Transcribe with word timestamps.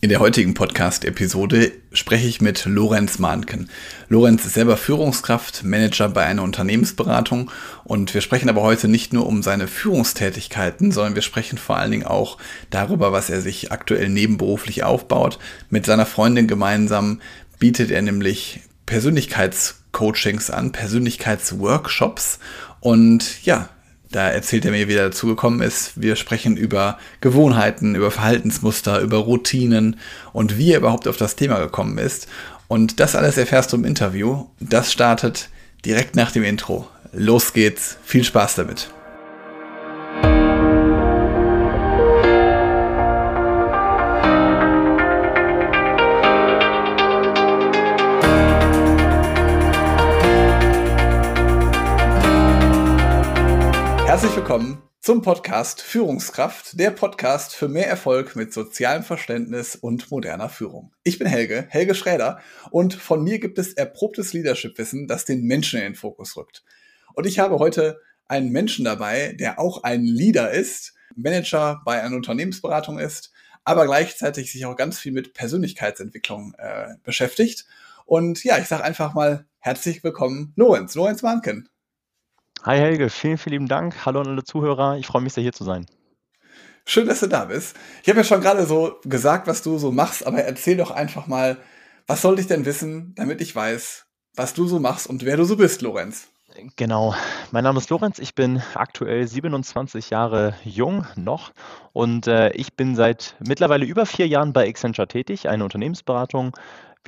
In 0.00 0.10
der 0.10 0.20
heutigen 0.20 0.54
Podcast-Episode 0.54 1.72
spreche 1.92 2.28
ich 2.28 2.40
mit 2.40 2.64
Lorenz 2.66 3.18
Mahnken. 3.18 3.68
Lorenz 4.08 4.44
ist 4.44 4.54
selber 4.54 4.76
Führungskraft, 4.76 5.64
Manager 5.64 6.08
bei 6.08 6.24
einer 6.24 6.44
Unternehmensberatung 6.44 7.50
und 7.82 8.14
wir 8.14 8.20
sprechen 8.20 8.48
aber 8.48 8.62
heute 8.62 8.86
nicht 8.86 9.12
nur 9.12 9.26
um 9.26 9.42
seine 9.42 9.66
Führungstätigkeiten, 9.66 10.92
sondern 10.92 11.16
wir 11.16 11.22
sprechen 11.22 11.58
vor 11.58 11.78
allen 11.78 11.90
Dingen 11.90 12.06
auch 12.06 12.38
darüber, 12.70 13.10
was 13.10 13.28
er 13.28 13.40
sich 13.40 13.72
aktuell 13.72 14.08
nebenberuflich 14.08 14.84
aufbaut. 14.84 15.40
Mit 15.68 15.84
seiner 15.84 16.06
Freundin 16.06 16.46
gemeinsam 16.46 17.20
bietet 17.58 17.90
er 17.90 18.02
nämlich 18.02 18.60
Persönlichkeitscoachings 18.86 20.50
an, 20.50 20.70
Persönlichkeitsworkshops 20.70 22.38
und 22.78 23.44
ja, 23.44 23.68
da 24.10 24.28
erzählt 24.28 24.64
er 24.64 24.70
mir, 24.70 24.88
wie 24.88 24.94
er 24.94 25.08
dazu 25.08 25.26
gekommen 25.26 25.60
ist. 25.60 25.92
Wir 26.00 26.16
sprechen 26.16 26.56
über 26.56 26.98
Gewohnheiten, 27.20 27.94
über 27.94 28.10
Verhaltensmuster, 28.10 29.00
über 29.00 29.18
Routinen 29.18 29.98
und 30.32 30.56
wie 30.56 30.72
er 30.72 30.78
überhaupt 30.78 31.06
auf 31.08 31.16
das 31.16 31.36
Thema 31.36 31.58
gekommen 31.58 31.98
ist. 31.98 32.28
Und 32.68 33.00
das 33.00 33.16
alles 33.16 33.36
erfährst 33.36 33.72
du 33.72 33.76
im 33.76 33.84
Interview. 33.84 34.46
Das 34.60 34.92
startet 34.92 35.48
direkt 35.84 36.16
nach 36.16 36.32
dem 36.32 36.44
Intro. 36.44 36.88
Los 37.12 37.52
geht's. 37.52 37.98
Viel 38.04 38.24
Spaß 38.24 38.56
damit. 38.56 38.90
Herzlich 54.18 54.36
willkommen 54.36 54.82
zum 55.00 55.22
Podcast 55.22 55.80
Führungskraft, 55.80 56.76
der 56.76 56.90
Podcast 56.90 57.54
für 57.54 57.68
mehr 57.68 57.86
Erfolg 57.86 58.34
mit 58.34 58.52
sozialem 58.52 59.04
Verständnis 59.04 59.76
und 59.76 60.10
moderner 60.10 60.48
Führung. 60.48 60.92
Ich 61.04 61.20
bin 61.20 61.28
Helge, 61.28 61.66
Helge 61.68 61.94
Schräder, 61.94 62.40
und 62.72 62.94
von 62.94 63.22
mir 63.22 63.38
gibt 63.38 63.60
es 63.60 63.74
erprobtes 63.74 64.32
Leadership-Wissen, 64.32 65.06
das 65.06 65.24
den 65.24 65.44
Menschen 65.44 65.78
in 65.78 65.84
den 65.84 65.94
Fokus 65.94 66.36
rückt. 66.36 66.64
Und 67.14 67.26
ich 67.28 67.38
habe 67.38 67.60
heute 67.60 68.00
einen 68.26 68.50
Menschen 68.50 68.84
dabei, 68.84 69.36
der 69.38 69.60
auch 69.60 69.84
ein 69.84 70.02
Leader 70.02 70.50
ist, 70.50 70.94
Manager 71.14 71.80
bei 71.84 72.02
einer 72.02 72.16
Unternehmensberatung 72.16 72.98
ist, 72.98 73.30
aber 73.62 73.86
gleichzeitig 73.86 74.50
sich 74.50 74.66
auch 74.66 74.74
ganz 74.74 74.98
viel 74.98 75.12
mit 75.12 75.32
Persönlichkeitsentwicklung 75.32 76.54
äh, 76.58 76.96
beschäftigt. 77.04 77.66
Und 78.04 78.42
ja, 78.42 78.58
ich 78.58 78.66
sage 78.66 78.82
einfach 78.82 79.14
mal 79.14 79.46
herzlich 79.60 80.02
willkommen, 80.02 80.54
Lorenz, 80.56 80.96
Lorenz 80.96 81.22
Warnken. 81.22 81.68
Hi 82.64 82.76
Helge, 82.76 83.08
vielen, 83.08 83.38
vielen 83.38 83.52
lieben 83.52 83.68
Dank. 83.68 84.04
Hallo 84.04 84.20
an 84.20 84.26
alle 84.26 84.42
Zuhörer. 84.42 84.96
Ich 84.96 85.06
freue 85.06 85.22
mich 85.22 85.32
sehr, 85.32 85.42
hier 85.42 85.52
zu 85.52 85.62
sein. 85.62 85.86
Schön, 86.84 87.06
dass 87.06 87.20
du 87.20 87.28
da 87.28 87.44
bist. 87.44 87.76
Ich 88.02 88.08
habe 88.08 88.18
ja 88.18 88.24
schon 88.24 88.40
gerade 88.40 88.66
so 88.66 88.96
gesagt, 89.04 89.46
was 89.46 89.62
du 89.62 89.78
so 89.78 89.92
machst, 89.92 90.26
aber 90.26 90.38
erzähl 90.38 90.76
doch 90.76 90.90
einfach 90.90 91.28
mal, 91.28 91.58
was 92.08 92.22
sollte 92.22 92.40
ich 92.40 92.48
denn 92.48 92.64
wissen, 92.64 93.14
damit 93.14 93.40
ich 93.40 93.54
weiß, 93.54 94.06
was 94.34 94.54
du 94.54 94.66
so 94.66 94.80
machst 94.80 95.06
und 95.06 95.24
wer 95.24 95.36
du 95.36 95.44
so 95.44 95.56
bist, 95.56 95.82
Lorenz? 95.82 96.28
Genau, 96.76 97.14
mein 97.52 97.62
Name 97.62 97.78
ist 97.78 97.90
Lorenz, 97.90 98.18
ich 98.18 98.34
bin 98.34 98.62
aktuell 98.74 99.28
27 99.28 100.10
Jahre 100.10 100.54
jung 100.64 101.06
noch 101.14 101.52
und 101.92 102.26
äh, 102.26 102.50
ich 102.54 102.74
bin 102.74 102.96
seit 102.96 103.36
mittlerweile 103.38 103.84
über 103.84 104.06
vier 104.06 104.26
Jahren 104.26 104.52
bei 104.52 104.66
Accenture 104.66 105.06
tätig, 105.06 105.48
eine 105.48 105.62
Unternehmensberatung 105.62 106.56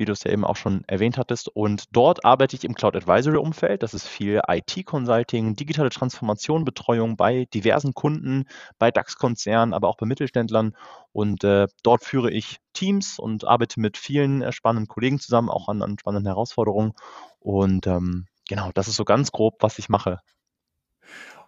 wie 0.01 0.05
du 0.05 0.11
es 0.13 0.23
ja 0.23 0.31
eben 0.31 0.43
auch 0.43 0.55
schon 0.55 0.83
erwähnt 0.87 1.17
hattest. 1.17 1.47
Und 1.47 1.85
dort 1.91 2.25
arbeite 2.25 2.55
ich 2.55 2.63
im 2.63 2.73
Cloud 2.73 2.95
Advisory 2.95 3.37
Umfeld. 3.37 3.83
Das 3.83 3.93
ist 3.93 4.07
viel 4.07 4.41
IT-Consulting, 4.47 5.55
digitale 5.55 5.91
Transformation, 5.91 6.65
Betreuung 6.65 7.15
bei 7.15 7.45
diversen 7.53 7.93
Kunden, 7.93 8.45
bei 8.79 8.89
DAX-Konzernen, 8.89 9.73
aber 9.73 9.87
auch 9.87 9.97
bei 9.97 10.07
Mittelständlern. 10.07 10.75
Und 11.13 11.43
äh, 11.43 11.67
dort 11.83 12.03
führe 12.03 12.31
ich 12.31 12.57
Teams 12.73 13.19
und 13.19 13.45
arbeite 13.45 13.79
mit 13.79 13.95
vielen 13.95 14.41
äh, 14.41 14.51
spannenden 14.51 14.87
Kollegen 14.87 15.19
zusammen, 15.19 15.49
auch 15.49 15.69
an, 15.69 15.83
an 15.83 15.99
spannenden 15.99 16.27
Herausforderungen. 16.27 16.93
Und 17.39 17.85
ähm, 17.85 18.25
genau, 18.49 18.71
das 18.73 18.87
ist 18.87 18.95
so 18.95 19.05
ganz 19.05 19.31
grob, 19.31 19.57
was 19.59 19.77
ich 19.77 19.87
mache. 19.87 20.19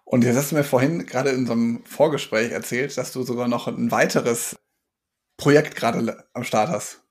Und 0.06 0.24
jetzt 0.24 0.38
hast 0.38 0.52
du 0.52 0.56
mir 0.56 0.63
vorhin 0.63 1.08
gerade 1.08 1.31
in 1.31 1.47
so 1.47 1.53
einem 1.53 1.84
Vorgespräch 1.86 2.52
erzählt, 2.52 2.96
dass 2.97 3.13
du 3.13 3.24
sogar 3.24 3.47
noch 3.47 3.68
ein 3.68 3.90
weiteres 3.90 4.59
Projekt 5.38 5.75
gerade 5.75 6.25
am 6.34 6.44
Start 6.44 6.69
hast. 6.69 7.03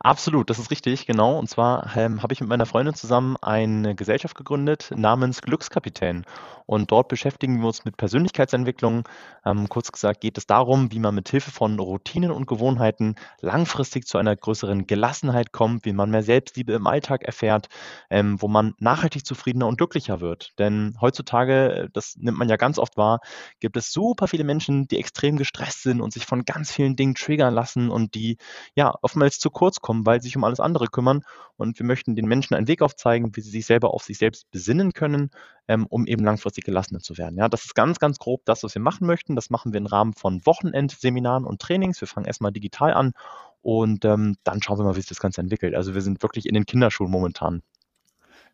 Absolut, 0.00 0.50
das 0.50 0.58
ist 0.58 0.70
richtig, 0.70 1.06
genau. 1.06 1.38
Und 1.38 1.48
zwar 1.48 1.96
ähm, 1.96 2.22
habe 2.22 2.32
ich 2.32 2.40
mit 2.40 2.48
meiner 2.48 2.66
Freundin 2.66 2.94
zusammen 2.94 3.36
eine 3.40 3.94
Gesellschaft 3.94 4.34
gegründet 4.36 4.90
namens 4.96 5.42
Glückskapitän. 5.42 6.24
Und 6.66 6.92
dort 6.92 7.08
beschäftigen 7.08 7.60
wir 7.60 7.66
uns 7.66 7.84
mit 7.84 7.96
Persönlichkeitsentwicklung. 7.96 9.08
Ähm, 9.44 9.68
kurz 9.68 9.90
gesagt 9.92 10.20
geht 10.20 10.38
es 10.38 10.46
darum, 10.46 10.92
wie 10.92 11.00
man 11.00 11.14
mit 11.14 11.28
Hilfe 11.28 11.50
von 11.50 11.78
Routinen 11.78 12.30
und 12.30 12.46
Gewohnheiten 12.46 13.16
langfristig 13.40 14.06
zu 14.06 14.18
einer 14.18 14.36
größeren 14.36 14.86
Gelassenheit 14.86 15.52
kommt, 15.52 15.84
wie 15.84 15.92
man 15.92 16.10
mehr 16.10 16.22
Selbstliebe 16.22 16.72
im 16.72 16.86
Alltag 16.86 17.22
erfährt, 17.24 17.68
ähm, 18.08 18.40
wo 18.40 18.48
man 18.48 18.74
nachhaltig 18.78 19.26
zufriedener 19.26 19.66
und 19.66 19.78
glücklicher 19.78 20.20
wird. 20.20 20.52
Denn 20.58 20.96
heutzutage, 21.00 21.88
das 21.92 22.16
nimmt 22.16 22.38
man 22.38 22.48
ja 22.48 22.56
ganz 22.56 22.78
oft 22.78 22.96
wahr, 22.96 23.20
gibt 23.60 23.76
es 23.76 23.92
super 23.92 24.28
viele 24.28 24.44
Menschen, 24.44 24.86
die 24.88 24.98
extrem 24.98 25.36
gestresst 25.36 25.82
sind 25.82 26.00
und 26.00 26.12
sich 26.12 26.26
von 26.26 26.44
ganz 26.44 26.72
vielen 26.72 26.96
Dingen 26.96 27.14
triggern 27.14 27.54
lassen 27.54 27.90
und 27.90 28.14
die 28.14 28.36
ja 28.74 28.94
oftmals 29.02 29.38
zu 29.38 29.50
kurz 29.60 29.80
kommen, 29.80 30.06
weil 30.06 30.22
sie 30.22 30.28
sich 30.28 30.36
um 30.38 30.44
alles 30.44 30.58
andere 30.58 30.86
kümmern. 30.86 31.22
Und 31.58 31.78
wir 31.78 31.84
möchten 31.84 32.16
den 32.16 32.24
Menschen 32.24 32.54
einen 32.54 32.66
Weg 32.66 32.80
aufzeigen, 32.80 33.36
wie 33.36 33.42
sie 33.42 33.50
sich 33.50 33.66
selber 33.66 33.92
auf 33.92 34.04
sich 34.04 34.16
selbst 34.16 34.50
besinnen 34.50 34.94
können, 34.94 35.30
ähm, 35.68 35.86
um 35.86 36.06
eben 36.06 36.24
langfristig 36.24 36.64
gelassener 36.64 37.00
zu 37.00 37.18
werden. 37.18 37.36
Ja, 37.36 37.50
das 37.50 37.66
ist 37.66 37.74
ganz, 37.74 37.98
ganz 37.98 38.18
grob 38.18 38.40
das, 38.46 38.62
was 38.62 38.74
wir 38.74 38.80
machen 38.80 39.06
möchten. 39.06 39.36
Das 39.36 39.50
machen 39.50 39.74
wir 39.74 39.78
im 39.78 39.84
Rahmen 39.84 40.14
von 40.14 40.46
Wochenendseminaren 40.46 41.44
und 41.44 41.60
Trainings. 41.60 42.00
Wir 42.00 42.08
fangen 42.08 42.24
erstmal 42.24 42.52
digital 42.52 42.94
an 42.94 43.12
und 43.60 44.06
ähm, 44.06 44.36
dann 44.44 44.62
schauen 44.62 44.78
wir 44.78 44.84
mal, 44.84 44.96
wie 44.96 45.00
sich 45.00 45.10
das 45.10 45.20
Ganze 45.20 45.42
entwickelt. 45.42 45.74
Also 45.74 45.94
wir 45.94 46.00
sind 46.00 46.22
wirklich 46.22 46.46
in 46.46 46.54
den 46.54 46.64
Kinderschuhen 46.64 47.10
momentan. 47.10 47.62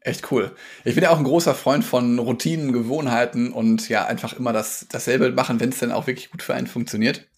Echt 0.00 0.32
cool. 0.32 0.54
Ich 0.84 0.96
bin 0.96 1.04
ja 1.04 1.10
auch 1.10 1.18
ein 1.18 1.24
großer 1.24 1.54
Freund 1.54 1.84
von 1.84 2.18
Routinen, 2.18 2.72
Gewohnheiten 2.72 3.52
und 3.52 3.88
ja, 3.88 4.06
einfach 4.06 4.32
immer 4.32 4.52
das, 4.52 4.86
dasselbe 4.90 5.30
machen, 5.30 5.60
wenn 5.60 5.68
es 5.68 5.78
dann 5.78 5.92
auch 5.92 6.08
wirklich 6.08 6.30
gut 6.30 6.42
für 6.42 6.54
einen 6.54 6.66
funktioniert. 6.66 7.28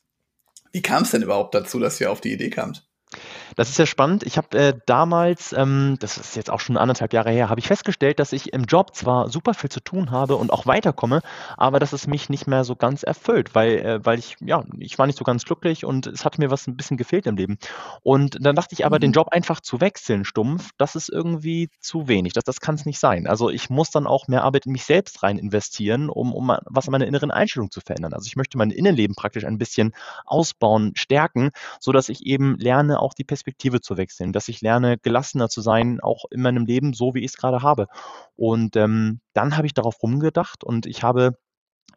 Wie 0.72 0.82
kam 0.82 1.02
es 1.02 1.10
denn 1.10 1.22
überhaupt 1.22 1.54
dazu, 1.54 1.78
dass 1.78 2.00
ihr 2.00 2.10
auf 2.10 2.22
die 2.22 2.32
Idee 2.32 2.50
kamt? 2.50 2.87
Das 3.56 3.68
ist 3.68 3.76
sehr 3.76 3.86
spannend. 3.86 4.24
Ich 4.24 4.36
habe 4.36 4.56
äh, 4.58 4.74
damals, 4.86 5.52
ähm, 5.52 5.96
das 6.00 6.18
ist 6.18 6.36
jetzt 6.36 6.50
auch 6.50 6.60
schon 6.60 6.76
anderthalb 6.76 7.12
Jahre 7.12 7.30
her, 7.30 7.48
habe 7.48 7.60
ich 7.60 7.66
festgestellt, 7.66 8.18
dass 8.18 8.32
ich 8.32 8.52
im 8.52 8.64
Job 8.64 8.94
zwar 8.94 9.28
super 9.28 9.54
viel 9.54 9.70
zu 9.70 9.80
tun 9.80 10.10
habe 10.10 10.36
und 10.36 10.52
auch 10.52 10.66
weiterkomme, 10.66 11.20
aber 11.56 11.78
dass 11.78 11.92
es 11.92 12.06
mich 12.06 12.28
nicht 12.28 12.46
mehr 12.46 12.64
so 12.64 12.76
ganz 12.76 13.02
erfüllt, 13.02 13.54
weil, 13.54 13.78
äh, 13.78 14.04
weil 14.04 14.18
ich, 14.18 14.36
ja, 14.40 14.64
ich 14.78 14.98
war 14.98 15.06
nicht 15.06 15.18
so 15.18 15.24
ganz 15.24 15.44
glücklich 15.44 15.84
und 15.84 16.06
es 16.06 16.24
hat 16.24 16.38
mir 16.38 16.50
was 16.50 16.66
ein 16.66 16.76
bisschen 16.76 16.96
gefehlt 16.96 17.26
im 17.26 17.36
Leben. 17.36 17.58
Und 18.02 18.38
dann 18.40 18.56
dachte 18.56 18.74
ich 18.74 18.86
aber, 18.86 18.96
mhm. 18.96 19.02
den 19.02 19.12
Job 19.12 19.28
einfach 19.30 19.60
zu 19.60 19.80
wechseln, 19.80 20.24
stumpf, 20.24 20.70
das 20.78 20.96
ist 20.96 21.08
irgendwie 21.08 21.70
zu 21.80 22.08
wenig. 22.08 22.32
Das, 22.32 22.44
das 22.44 22.60
kann 22.60 22.74
es 22.74 22.86
nicht 22.86 23.00
sein. 23.00 23.26
Also 23.26 23.50
ich 23.50 23.70
muss 23.70 23.90
dann 23.90 24.06
auch 24.06 24.28
mehr 24.28 24.44
Arbeit 24.44 24.66
in 24.66 24.72
mich 24.72 24.84
selbst 24.84 25.22
rein 25.22 25.38
investieren, 25.38 26.08
um, 26.08 26.32
um 26.32 26.56
was 26.66 26.86
an 26.86 26.92
meiner 26.92 27.06
inneren 27.06 27.30
Einstellung 27.30 27.70
zu 27.70 27.80
verändern. 27.80 28.14
Also 28.14 28.26
ich 28.26 28.36
möchte 28.36 28.58
mein 28.58 28.70
Innenleben 28.70 29.16
praktisch 29.16 29.44
ein 29.44 29.58
bisschen 29.58 29.94
ausbauen, 30.24 30.92
stärken, 30.94 31.50
sodass 31.80 32.08
ich 32.08 32.26
eben 32.26 32.56
lerne, 32.58 33.00
auch 33.00 33.14
die 33.14 33.24
Perspektive 33.24 33.37
Perspektive 33.38 33.80
zu 33.80 33.96
wechseln, 33.96 34.32
dass 34.32 34.48
ich 34.48 34.60
lerne, 34.62 34.98
gelassener 34.98 35.48
zu 35.48 35.60
sein, 35.60 36.00
auch 36.00 36.24
in 36.30 36.42
meinem 36.42 36.66
Leben, 36.66 36.92
so 36.92 37.14
wie 37.14 37.20
ich 37.20 37.26
es 37.26 37.36
gerade 37.36 37.62
habe. 37.62 37.86
Und 38.34 38.74
ähm, 38.74 39.20
dann 39.32 39.56
habe 39.56 39.66
ich 39.66 39.74
darauf 39.74 40.02
rumgedacht 40.02 40.64
und 40.64 40.86
ich 40.86 41.04
habe 41.04 41.38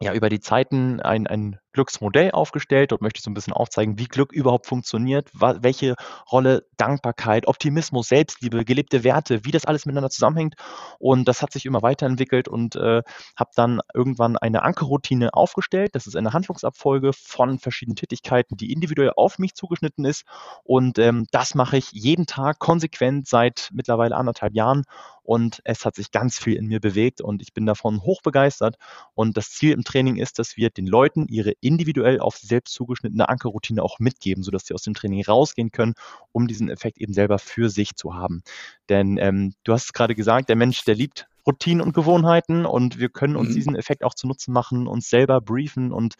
ja 0.00 0.14
über 0.14 0.28
die 0.28 0.38
Zeiten 0.38 1.00
ein, 1.00 1.26
ein 1.26 1.58
Glücksmodell 1.72 2.30
aufgestellt. 2.32 2.92
Dort 2.92 3.02
möchte 3.02 3.18
ich 3.18 3.24
so 3.24 3.30
ein 3.30 3.34
bisschen 3.34 3.52
aufzeigen, 3.52 3.98
wie 3.98 4.06
Glück 4.06 4.32
überhaupt 4.32 4.66
funktioniert, 4.66 5.30
welche 5.32 5.94
Rolle 6.30 6.66
Dankbarkeit, 6.76 7.46
Optimismus, 7.46 8.08
Selbstliebe, 8.08 8.64
gelebte 8.64 9.04
Werte, 9.04 9.44
wie 9.44 9.50
das 9.50 9.64
alles 9.64 9.86
miteinander 9.86 10.10
zusammenhängt. 10.10 10.54
Und 10.98 11.28
das 11.28 11.42
hat 11.42 11.52
sich 11.52 11.66
immer 11.66 11.82
weiterentwickelt 11.82 12.48
und 12.48 12.76
äh, 12.76 13.02
habe 13.36 13.50
dann 13.54 13.80
irgendwann 13.94 14.36
eine 14.36 14.62
Ankerroutine 14.62 15.34
aufgestellt. 15.34 15.94
Das 15.94 16.06
ist 16.06 16.16
eine 16.16 16.32
Handlungsabfolge 16.32 17.12
von 17.12 17.58
verschiedenen 17.58 17.96
Tätigkeiten, 17.96 18.56
die 18.56 18.72
individuell 18.72 19.12
auf 19.16 19.38
mich 19.38 19.54
zugeschnitten 19.54 20.04
ist. 20.04 20.24
Und 20.64 20.98
ähm, 20.98 21.26
das 21.30 21.54
mache 21.54 21.76
ich 21.76 21.90
jeden 21.92 22.26
Tag 22.26 22.58
konsequent 22.58 23.28
seit 23.28 23.68
mittlerweile 23.72 24.16
anderthalb 24.16 24.54
Jahren. 24.54 24.84
Und 25.22 25.60
es 25.64 25.84
hat 25.84 25.94
sich 25.94 26.10
ganz 26.10 26.38
viel 26.38 26.56
in 26.56 26.66
mir 26.66 26.80
bewegt 26.80 27.20
und 27.20 27.42
ich 27.42 27.52
bin 27.52 27.64
davon 27.64 28.02
hochbegeistert. 28.02 28.76
Und 29.14 29.36
das 29.36 29.50
Ziel 29.50 29.72
im 29.72 29.84
Training 29.84 30.16
ist, 30.16 30.38
dass 30.38 30.56
wir 30.56 30.70
den 30.70 30.86
Leuten 30.86 31.28
ihre 31.28 31.52
individuell 31.62 32.20
auf 32.20 32.36
sie 32.36 32.46
selbst 32.46 32.74
zugeschnittene 32.74 33.28
Ankerroutine 33.28 33.82
auch 33.82 33.98
mitgeben, 33.98 34.42
sodass 34.42 34.66
sie 34.66 34.74
aus 34.74 34.82
dem 34.82 34.94
Training 34.94 35.24
rausgehen 35.24 35.70
können, 35.70 35.94
um 36.32 36.46
diesen 36.46 36.68
Effekt 36.68 36.98
eben 36.98 37.14
selber 37.14 37.38
für 37.38 37.70
sich 37.70 37.94
zu 37.96 38.14
haben. 38.14 38.42
Denn 38.88 39.16
ähm, 39.18 39.54
du 39.64 39.72
hast 39.72 39.86
es 39.86 39.92
gerade 39.92 40.14
gesagt, 40.14 40.48
der 40.48 40.56
Mensch, 40.56 40.84
der 40.84 40.94
liebt 40.94 41.26
Routinen 41.46 41.80
und 41.80 41.92
Gewohnheiten 41.92 42.66
und 42.66 42.98
wir 42.98 43.08
können 43.08 43.36
uns 43.36 43.50
mhm. 43.50 43.54
diesen 43.54 43.76
Effekt 43.76 44.04
auch 44.04 44.14
zunutze 44.14 44.50
machen, 44.50 44.86
uns 44.86 45.08
selber 45.08 45.40
briefen 45.40 45.92
und 45.92 46.14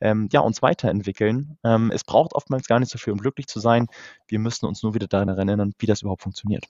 ähm, 0.00 0.28
ja, 0.32 0.40
uns 0.40 0.62
weiterentwickeln. 0.62 1.58
Ähm, 1.64 1.90
es 1.92 2.04
braucht 2.04 2.32
oftmals 2.34 2.66
gar 2.66 2.78
nicht 2.78 2.90
so 2.90 2.98
viel, 2.98 3.12
um 3.12 3.18
glücklich 3.18 3.46
zu 3.46 3.60
sein. 3.60 3.86
Wir 4.26 4.38
müssen 4.38 4.66
uns 4.66 4.82
nur 4.82 4.94
wieder 4.94 5.08
daran 5.08 5.28
erinnern, 5.28 5.72
wie 5.78 5.86
das 5.86 6.02
überhaupt 6.02 6.22
funktioniert. 6.22 6.64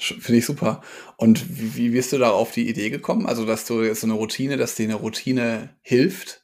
Finde 0.00 0.38
ich 0.38 0.46
super. 0.46 0.80
Und 1.18 1.60
wie, 1.60 1.76
wie 1.76 1.88
bist 1.90 2.12
du 2.12 2.18
da 2.18 2.30
auf 2.30 2.52
die 2.52 2.68
Idee 2.68 2.88
gekommen? 2.88 3.26
Also, 3.26 3.44
dass 3.44 3.66
du 3.66 3.82
jetzt 3.82 4.00
so 4.00 4.06
eine 4.06 4.14
Routine, 4.14 4.56
dass 4.56 4.74
dir 4.74 4.84
eine 4.84 4.94
Routine 4.94 5.76
hilft? 5.82 6.39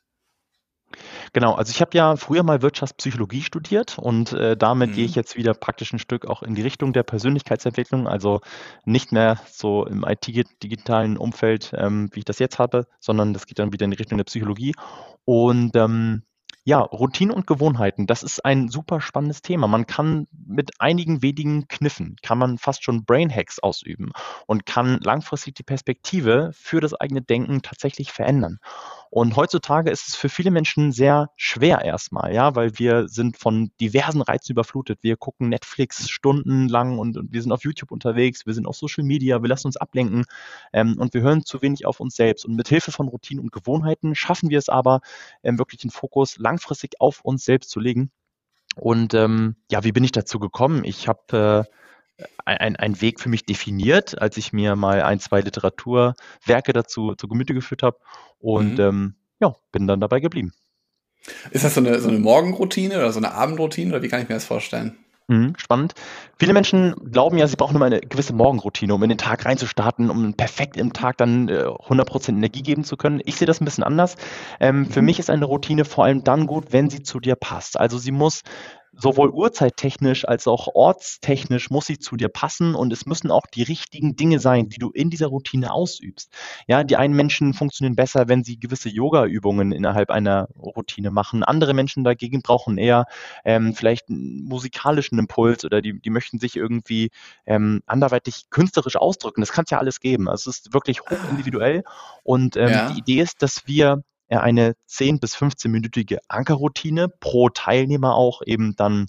Genau, 1.32 1.54
also 1.54 1.70
ich 1.70 1.80
habe 1.80 1.96
ja 1.96 2.16
früher 2.16 2.42
mal 2.42 2.62
Wirtschaftspsychologie 2.62 3.42
studiert 3.42 3.98
und 3.98 4.32
äh, 4.32 4.56
damit 4.56 4.90
mhm. 4.90 4.94
gehe 4.94 5.04
ich 5.04 5.14
jetzt 5.14 5.36
wieder 5.36 5.54
praktisch 5.54 5.92
ein 5.92 5.98
Stück 5.98 6.26
auch 6.26 6.42
in 6.42 6.54
die 6.54 6.62
Richtung 6.62 6.92
der 6.92 7.02
Persönlichkeitsentwicklung, 7.02 8.06
also 8.06 8.40
nicht 8.84 9.12
mehr 9.12 9.38
so 9.50 9.84
im 9.84 10.04
IT-digitalen 10.04 11.16
Umfeld, 11.16 11.72
ähm, 11.76 12.08
wie 12.12 12.20
ich 12.20 12.24
das 12.24 12.38
jetzt 12.38 12.58
habe, 12.58 12.86
sondern 13.00 13.34
das 13.34 13.46
geht 13.46 13.58
dann 13.58 13.72
wieder 13.72 13.84
in 13.84 13.90
die 13.90 13.98
Richtung 13.98 14.18
der 14.18 14.24
Psychologie. 14.24 14.74
Und 15.24 15.74
ähm, 15.76 16.22
ja, 16.68 16.80
Routinen 16.80 17.32
und 17.32 17.46
Gewohnheiten, 17.46 18.08
das 18.08 18.24
ist 18.24 18.44
ein 18.44 18.68
super 18.68 19.00
spannendes 19.00 19.40
Thema. 19.40 19.68
Man 19.68 19.86
kann 19.86 20.26
mit 20.32 20.72
einigen 20.80 21.22
wenigen 21.22 21.68
Kniffen, 21.68 22.16
kann 22.22 22.38
man 22.38 22.58
fast 22.58 22.82
schon 22.82 23.04
Brain 23.04 23.32
Hacks 23.32 23.60
ausüben 23.60 24.10
und 24.48 24.66
kann 24.66 24.98
langfristig 25.00 25.54
die 25.54 25.62
Perspektive 25.62 26.50
für 26.54 26.80
das 26.80 26.92
eigene 26.92 27.22
Denken 27.22 27.62
tatsächlich 27.62 28.10
verändern. 28.10 28.58
Und 29.10 29.36
heutzutage 29.36 29.90
ist 29.90 30.08
es 30.08 30.16
für 30.16 30.28
viele 30.28 30.50
Menschen 30.50 30.92
sehr 30.92 31.30
schwer 31.36 31.82
erstmal, 31.82 32.34
ja, 32.34 32.54
weil 32.54 32.78
wir 32.78 33.08
sind 33.08 33.36
von 33.36 33.70
diversen 33.80 34.20
Reizen 34.20 34.52
überflutet. 34.52 34.98
Wir 35.02 35.16
gucken 35.16 35.48
Netflix 35.48 36.08
stundenlang 36.10 36.98
und, 36.98 37.16
und 37.16 37.32
wir 37.32 37.42
sind 37.42 37.52
auf 37.52 37.64
YouTube 37.64 37.92
unterwegs, 37.92 38.46
wir 38.46 38.54
sind 38.54 38.66
auf 38.66 38.76
Social 38.76 39.04
Media, 39.04 39.42
wir 39.42 39.48
lassen 39.48 39.68
uns 39.68 39.76
ablenken 39.76 40.24
ähm, 40.72 40.96
und 40.98 41.14
wir 41.14 41.22
hören 41.22 41.44
zu 41.44 41.62
wenig 41.62 41.86
auf 41.86 42.00
uns 42.00 42.16
selbst. 42.16 42.44
Und 42.44 42.56
mit 42.56 42.68
Hilfe 42.68 42.92
von 42.92 43.08
Routinen 43.08 43.42
und 43.42 43.52
Gewohnheiten 43.52 44.14
schaffen 44.14 44.50
wir 44.50 44.58
es 44.58 44.68
aber, 44.68 45.00
ähm, 45.42 45.58
wirklich 45.58 45.80
den 45.80 45.90
Fokus 45.90 46.38
langfristig 46.38 47.00
auf 47.00 47.20
uns 47.22 47.44
selbst 47.44 47.70
zu 47.70 47.80
legen. 47.80 48.10
Und 48.74 49.14
ähm, 49.14 49.56
ja, 49.70 49.84
wie 49.84 49.92
bin 49.92 50.04
ich 50.04 50.12
dazu 50.12 50.38
gekommen? 50.38 50.84
Ich 50.84 51.08
habe 51.08 51.66
äh, 51.66 51.76
ein, 52.44 52.76
ein 52.76 53.00
Weg 53.00 53.20
für 53.20 53.28
mich 53.28 53.44
definiert, 53.44 54.20
als 54.20 54.36
ich 54.36 54.52
mir 54.52 54.76
mal 54.76 55.02
ein, 55.02 55.20
zwei 55.20 55.40
Literaturwerke 55.40 56.72
dazu 56.72 57.14
zu 57.14 57.28
Gemüte 57.28 57.54
geführt 57.54 57.82
habe 57.82 57.98
und 58.38 58.74
mhm. 58.74 58.80
ähm, 58.80 59.14
ja, 59.40 59.54
bin 59.72 59.86
dann 59.86 60.00
dabei 60.00 60.20
geblieben. 60.20 60.52
Ist 61.50 61.64
das 61.64 61.74
so 61.74 61.80
eine, 61.80 61.98
so 62.00 62.08
eine 62.08 62.18
Morgenroutine 62.18 62.96
oder 62.96 63.12
so 63.12 63.18
eine 63.18 63.32
Abendroutine 63.32 63.90
oder 63.92 64.02
wie 64.02 64.08
kann 64.08 64.22
ich 64.22 64.28
mir 64.28 64.36
das 64.36 64.44
vorstellen? 64.44 64.96
Mhm, 65.28 65.54
spannend. 65.56 65.94
Viele 66.38 66.52
Menschen 66.52 66.94
glauben 67.10 67.36
ja, 67.36 67.48
sie 67.48 67.56
brauchen 67.56 67.76
nur 67.76 67.84
eine 67.84 67.98
gewisse 67.98 68.32
Morgenroutine, 68.32 68.94
um 68.94 69.02
in 69.02 69.08
den 69.08 69.18
Tag 69.18 69.44
reinzustarten, 69.44 70.08
um 70.08 70.34
perfekt 70.34 70.76
im 70.76 70.92
Tag 70.92 71.16
dann 71.16 71.48
äh, 71.48 71.64
100% 71.64 72.28
Energie 72.28 72.62
geben 72.62 72.84
zu 72.84 72.96
können. 72.96 73.20
Ich 73.24 73.34
sehe 73.34 73.46
das 73.46 73.60
ein 73.60 73.64
bisschen 73.64 73.82
anders. 73.82 74.14
Ähm, 74.60 74.80
mhm. 74.80 74.86
Für 74.86 75.02
mich 75.02 75.18
ist 75.18 75.28
eine 75.28 75.46
Routine 75.46 75.84
vor 75.84 76.04
allem 76.04 76.22
dann 76.22 76.46
gut, 76.46 76.66
wenn 76.72 76.90
sie 76.90 77.02
zu 77.02 77.18
dir 77.18 77.34
passt. 77.34 77.76
Also 77.78 77.98
sie 77.98 78.12
muss 78.12 78.42
sowohl 78.98 79.31
uhrzeittechnisch 79.31 80.26
als 80.26 80.46
auch 80.46 80.69
ortstechnisch 80.75 81.70
muss 81.70 81.87
sie 81.87 81.98
zu 81.98 82.16
dir 82.16 82.28
passen 82.28 82.75
und 82.75 82.93
es 82.93 83.06
müssen 83.06 83.31
auch 83.31 83.46
die 83.46 83.62
richtigen 83.62 84.16
Dinge 84.16 84.40
sein, 84.40 84.69
die 84.69 84.78
du 84.78 84.90
in 84.90 85.10
dieser 85.10 85.26
Routine 85.26 85.72
ausübst. 85.72 86.32
Ja, 86.66 86.82
die 86.82 86.96
einen 86.96 87.14
Menschen 87.14 87.52
funktionieren 87.52 87.94
besser, 87.94 88.28
wenn 88.28 88.43
sie 88.43 88.58
gewisse 88.58 88.88
Yoga-Übungen 88.88 89.72
innerhalb 89.72 90.10
einer 90.10 90.48
Routine 90.58 91.10
machen. 91.10 91.44
Andere 91.44 91.75
Menschen 91.75 92.04
dagegen 92.04 92.40
brauchen 92.40 92.78
eher 92.78 93.04
ähm, 93.44 93.75
vielleicht 93.75 94.08
einen 94.08 94.44
musikalischen 94.44 95.19
Impuls 95.19 95.64
oder 95.64 95.82
die, 95.82 96.00
die 96.00 96.10
möchten 96.10 96.38
sich 96.38 96.56
irgendwie 96.56 97.10
ähm, 97.44 97.82
anderweitig 97.87 98.46
künstlerisch 98.50 98.96
ausdrücken. 98.96 99.42
Das 99.42 99.52
kann 99.52 99.64
es 99.64 99.70
ja 99.70 99.78
alles 99.78 100.00
geben. 100.00 100.28
Also 100.28 100.50
es 100.50 100.58
ist 100.58 100.75
wirklich 100.75 101.00
hochindividuell 101.10 101.84
und 102.22 102.56
ähm, 102.56 102.70
ja. 102.70 102.90
die 102.90 102.99
Idee 102.99 103.20
ist, 103.20 103.42
dass 103.42 103.66
wir 103.66 104.02
eine 104.28 104.75
10 104.87 105.20
bis 105.20 105.37
15-minütige 105.37 106.19
Ankerroutine 106.28 107.08
pro 107.08 107.49
Teilnehmer 107.49 108.14
auch 108.14 108.43
eben 108.44 108.75
dann 108.76 109.06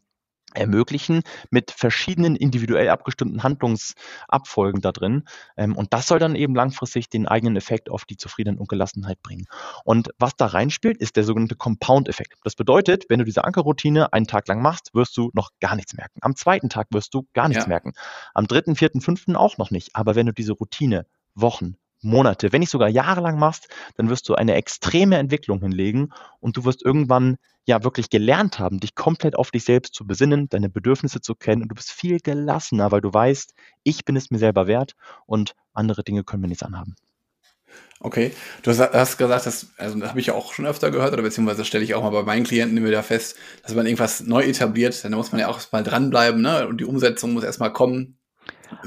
ermöglichen 0.54 1.24
mit 1.52 1.72
verschiedenen 1.72 2.36
individuell 2.36 2.90
abgestimmten 2.90 3.44
Handlungsabfolgen 3.44 4.82
da 4.82 4.92
drin. 4.92 5.24
Ähm, 5.56 5.76
und 5.76 5.94
das 5.94 6.08
soll 6.08 6.20
dann 6.20 6.36
eben 6.36 6.56
langfristig 6.56 7.10
den 7.10 7.28
eigenen 7.28 7.56
Effekt 7.56 7.90
auf 7.90 8.06
die 8.06 8.18
Zufriedenheit 8.18 8.60
und 8.60 8.70
Gelassenheit 8.70 9.22
bringen. 9.22 9.46
Und 9.84 10.10
was 10.18 10.36
da 10.36 10.48
reinspielt, 10.48 10.98
ist 10.98 11.16
der 11.16 11.24
sogenannte 11.24 11.56
Compound-Effekt. 11.56 12.34
Das 12.44 12.56
bedeutet, 12.56 13.06
wenn 13.10 13.20
du 13.20 13.26
diese 13.26 13.44
Ankerroutine 13.44 14.14
einen 14.14 14.28
Tag 14.28 14.48
lang 14.48 14.62
machst, 14.62 14.94
wirst 14.94 15.16
du 15.18 15.30
noch 15.34 15.52
gar 15.60 15.76
nichts 15.76 15.94
merken. 15.94 16.20
Am 16.22 16.36
zweiten 16.36 16.70
Tag 16.70 16.88
wirst 16.92 17.14
du 17.14 17.28
gar 17.34 17.48
nichts 17.48 17.66
ja. 17.66 17.70
merken. 17.70 17.94
Am 18.34 18.48
dritten, 18.48 18.76
vierten, 18.76 19.02
fünften 19.02 19.36
auch 19.36 19.58
noch 19.58 19.72
nicht. 19.72 19.96
Aber 19.96 20.16
wenn 20.16 20.26
du 20.26 20.34
diese 20.34 20.54
Routine 20.54 21.06
Wochen, 21.36 21.76
Monate, 22.02 22.52
wenn 22.52 22.60
nicht 22.60 22.72
sogar 22.72 22.90
jahrelang 22.90 23.40
machst, 23.40 23.68
dann 23.96 24.10
wirst 24.10 24.30
du 24.30 24.36
eine 24.36 24.56
extreme 24.56 25.18
Entwicklung 25.18 25.62
hinlegen 25.62 26.14
und 26.40 26.58
du 26.58 26.66
wirst 26.66 26.84
irgendwann 26.84 27.38
ja 27.66 27.84
wirklich 27.84 28.10
gelernt 28.10 28.60
haben, 28.60 28.80
dich 28.80 28.96
komplett 28.96 29.36
auf 29.36 29.52
dich 29.52 29.66
selbst 29.66 29.94
zu 29.94 30.08
besinnen, 30.08 30.48
deine 30.50 30.70
Bedürfnisse 30.70 31.22
zu 31.22 31.36
kennen 31.36 31.64
und 31.64 31.70
du 31.70 31.76
bist 31.76 31.92
viel 31.92 32.20
gelassener, 32.20 32.92
weil 32.92 33.02
du 33.02 33.14
weißt, 33.14 33.54
ich 33.84 34.06
bin 34.06 34.16
es 34.16 34.32
mir 34.32 34.40
selber 34.40 34.68
wert 34.68 34.94
und 35.26 35.54
andere 35.74 36.04
Dinge 36.04 36.24
können 36.24 36.42
mir 36.42 36.48
nichts 36.48 36.64
anhaben. 36.64 36.96
Okay, 38.00 38.32
du 38.62 38.72
hast 38.72 39.18
gesagt, 39.18 39.48
das, 39.48 39.68
also 39.78 40.00
das 40.00 40.10
habe 40.10 40.20
ich 40.20 40.28
ja 40.28 40.36
auch 40.36 40.54
schon 40.54 40.68
öfter 40.68 40.92
gehört, 40.92 41.14
oder 41.14 41.24
beziehungsweise 41.24 41.66
stelle 41.66 41.84
ich 41.84 41.96
auch 41.96 42.04
mal 42.04 42.12
bei 42.12 42.22
meinen 42.22 42.46
Klienten 42.46 42.78
immer 42.78 42.88
wieder 42.88 43.02
fest, 43.02 43.38
dass 43.64 43.74
man 43.74 43.88
irgendwas 43.88 44.22
neu 44.22 44.44
etabliert, 44.44 45.04
dann 45.04 45.14
muss 45.14 45.32
man 45.32 45.42
ja 45.42 45.48
auch 45.48 45.56
erstmal 45.56 45.84
dranbleiben, 45.84 46.40
ne? 46.42 46.68
Und 46.68 46.80
die 46.80 46.86
Umsetzung 46.86 47.34
muss 47.34 47.44
erstmal 47.44 47.74
kommen. 47.74 48.17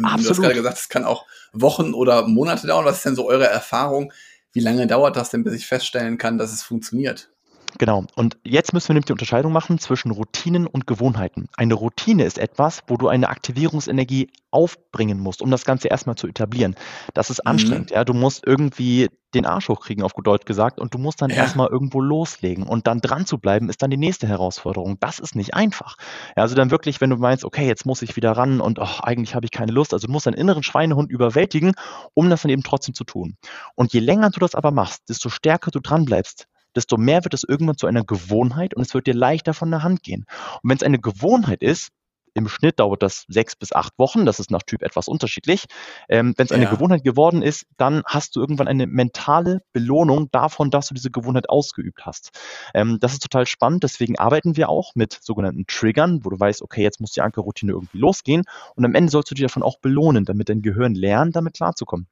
Absolut. 0.02 0.24
Du 0.24 0.30
hast 0.30 0.40
gerade 0.40 0.54
gesagt, 0.54 0.78
es 0.78 0.88
kann 0.88 1.04
auch 1.04 1.26
Wochen 1.52 1.94
oder 1.94 2.26
Monate 2.26 2.66
dauern. 2.66 2.84
Was 2.84 2.98
ist 2.98 3.06
denn 3.06 3.16
so 3.16 3.26
eure 3.28 3.46
Erfahrung? 3.46 4.12
Wie 4.52 4.60
lange 4.60 4.86
dauert 4.86 5.16
das 5.16 5.30
denn, 5.30 5.44
bis 5.44 5.54
ich 5.54 5.66
feststellen 5.66 6.18
kann, 6.18 6.38
dass 6.38 6.52
es 6.52 6.62
funktioniert? 6.62 7.30
Genau. 7.78 8.05
Und 8.17 8.37
jetzt 8.44 8.72
müssen 8.72 8.88
wir 8.88 8.94
nämlich 8.94 9.06
die 9.06 9.12
Unterscheidung 9.12 9.52
machen 9.52 9.78
zwischen 9.78 10.11
Routinen 10.11 10.67
und 10.67 10.87
Gewohnheiten. 10.87 11.49
Eine 11.56 11.75
Routine 11.75 12.25
ist 12.25 12.38
etwas, 12.38 12.82
wo 12.87 12.96
du 12.96 13.08
eine 13.08 13.28
Aktivierungsenergie 13.28 14.28
aufbringen 14.50 15.20
musst, 15.20 15.43
um 15.43 15.50
das 15.50 15.64
Ganze 15.64 15.88
erstmal 15.88 16.17
zu 16.17 16.26
etablieren. 16.26 16.75
Das 17.14 17.31
ist 17.31 17.44
mhm. 17.44 17.50
anstrengend. 17.50 17.90
Mhm. 17.90 17.94
Ja, 17.94 18.05
du 18.05 18.14
musst 18.14 18.46
irgendwie 18.46 19.08
den 19.34 19.46
Arsch 19.46 19.69
hochkriegen, 19.69 20.02
auf 20.02 20.12
gut 20.12 20.26
Deutsch 20.26 20.44
gesagt, 20.44 20.81
und 20.81 20.93
du 20.93 20.99
musst 20.99 21.22
dann 21.22 21.31
ja. 21.31 21.37
erstmal 21.37 21.69
irgendwo 21.69 22.00
loslegen. 22.00 22.64
Und 22.64 22.87
dann 22.88 23.00
dran 23.00 23.26
zu 23.26 23.38
bleiben, 23.38 23.69
ist 23.69 23.81
dann 23.81 23.90
die 23.90 23.96
nächste 23.96 24.26
Herausforderung. 24.26 24.99
Das 24.99 25.20
ist 25.20 25.37
nicht 25.37 25.55
einfach. 25.55 25.96
Ja, 26.37 26.43
also 26.43 26.56
dann 26.56 26.70
wirklich, 26.72 27.00
wenn 27.00 27.11
du 27.11 27.17
meinst, 27.17 27.44
okay, 27.44 27.67
jetzt 27.67 27.87
muss 27.87 28.02
ich 28.02 28.17
wieder 28.17 28.32
ran 28.32 28.61
und 28.61 28.81
oh, 28.81 28.88
eigentlich 29.02 29.34
habe 29.34 29.46
ich 29.46 29.52
keine 29.52 29.72
Lust, 29.72 29.93
also 29.93 30.06
du 30.08 30.12
musst 30.12 30.26
deinen 30.26 30.34
inneren 30.34 30.64
Schweinehund 30.64 31.11
überwältigen, 31.11 31.75
um 32.14 32.28
das 32.28 32.43
dann 32.43 32.50
eben 32.50 32.64
trotzdem 32.64 32.94
zu 32.94 33.05
tun. 33.05 33.37
Und 33.76 33.93
je 33.93 34.00
länger 34.00 34.31
du 34.31 34.40
das 34.40 34.56
aber 34.56 34.72
machst, 34.72 35.08
desto 35.08 35.28
stärker 35.28 35.70
du 35.70 35.78
dran 35.78 36.05
bleibst, 36.05 36.49
desto 36.76 36.96
mehr 36.96 37.25
wird 37.25 37.34
es 37.34 37.44
irgendwann 37.44 37.76
zu 37.76 37.87
einer 37.87 38.05
Gewohnheit 38.05 38.75
und 38.75 38.82
es 38.82 38.94
wird 38.94 39.06
dir 39.06 39.14
leichter 39.14 39.55
von 39.55 39.70
der 39.70 39.82
Hand 39.82 40.02
gehen. 40.02 40.26
Und 40.62 40.70
wenn 40.70 40.76
es 40.76 40.82
eine 40.82 40.99
Gewohnheit 40.99 41.62
ist, 41.62 41.90
im 42.34 42.49
Schnitt 42.49 42.78
dauert 42.81 43.02
das 43.02 43.25
sechs 43.28 43.56
bis 43.56 43.72
acht 43.72 43.99
Wochen. 43.99 44.25
Das 44.25 44.38
ist 44.38 44.50
nach 44.50 44.62
Typ 44.62 44.82
etwas 44.82 45.08
unterschiedlich. 45.08 45.64
Ähm, 46.08 46.34
Wenn 46.37 46.46
es 46.46 46.52
eine 46.52 46.64
ja. 46.64 46.70
Gewohnheit 46.70 47.02
geworden 47.02 47.43
ist, 47.43 47.67
dann 47.76 48.02
hast 48.06 48.37
du 48.37 48.40
irgendwann 48.40 48.69
eine 48.69 48.87
mentale 48.87 49.62
Belohnung 49.72 50.31
davon, 50.31 50.70
dass 50.70 50.88
du 50.88 50.94
diese 50.94 51.11
Gewohnheit 51.11 51.49
ausgeübt 51.49 52.06
hast. 52.06 52.31
Ähm, 52.75 52.99
das 53.00 53.12
ist 53.12 53.22
total 53.22 53.46
spannend. 53.46 53.82
Deswegen 53.82 54.19
arbeiten 54.19 54.56
wir 54.56 54.69
auch 54.69 54.94
mit 54.94 55.19
sogenannten 55.20 55.67
Triggern, 55.67 56.25
wo 56.25 56.31
du 56.31 56.38
weißt, 56.38 56.62
okay, 56.62 56.82
jetzt 56.82 57.00
muss 57.00 57.12
die 57.12 57.22
Ankerroutine 57.22 57.72
irgendwie 57.72 57.99
losgehen. 57.99 58.44
Und 58.74 58.84
am 58.84 58.94
Ende 58.94 59.10
sollst 59.10 59.31
du 59.31 59.34
dich 59.34 59.44
davon 59.44 59.62
auch 59.62 59.79
belohnen, 59.81 60.24
damit 60.24 60.48
dein 60.48 60.62
Gehirn 60.62 60.94
lernt, 60.94 61.36
damit 61.36 61.55
klarzukommen. 61.55 62.06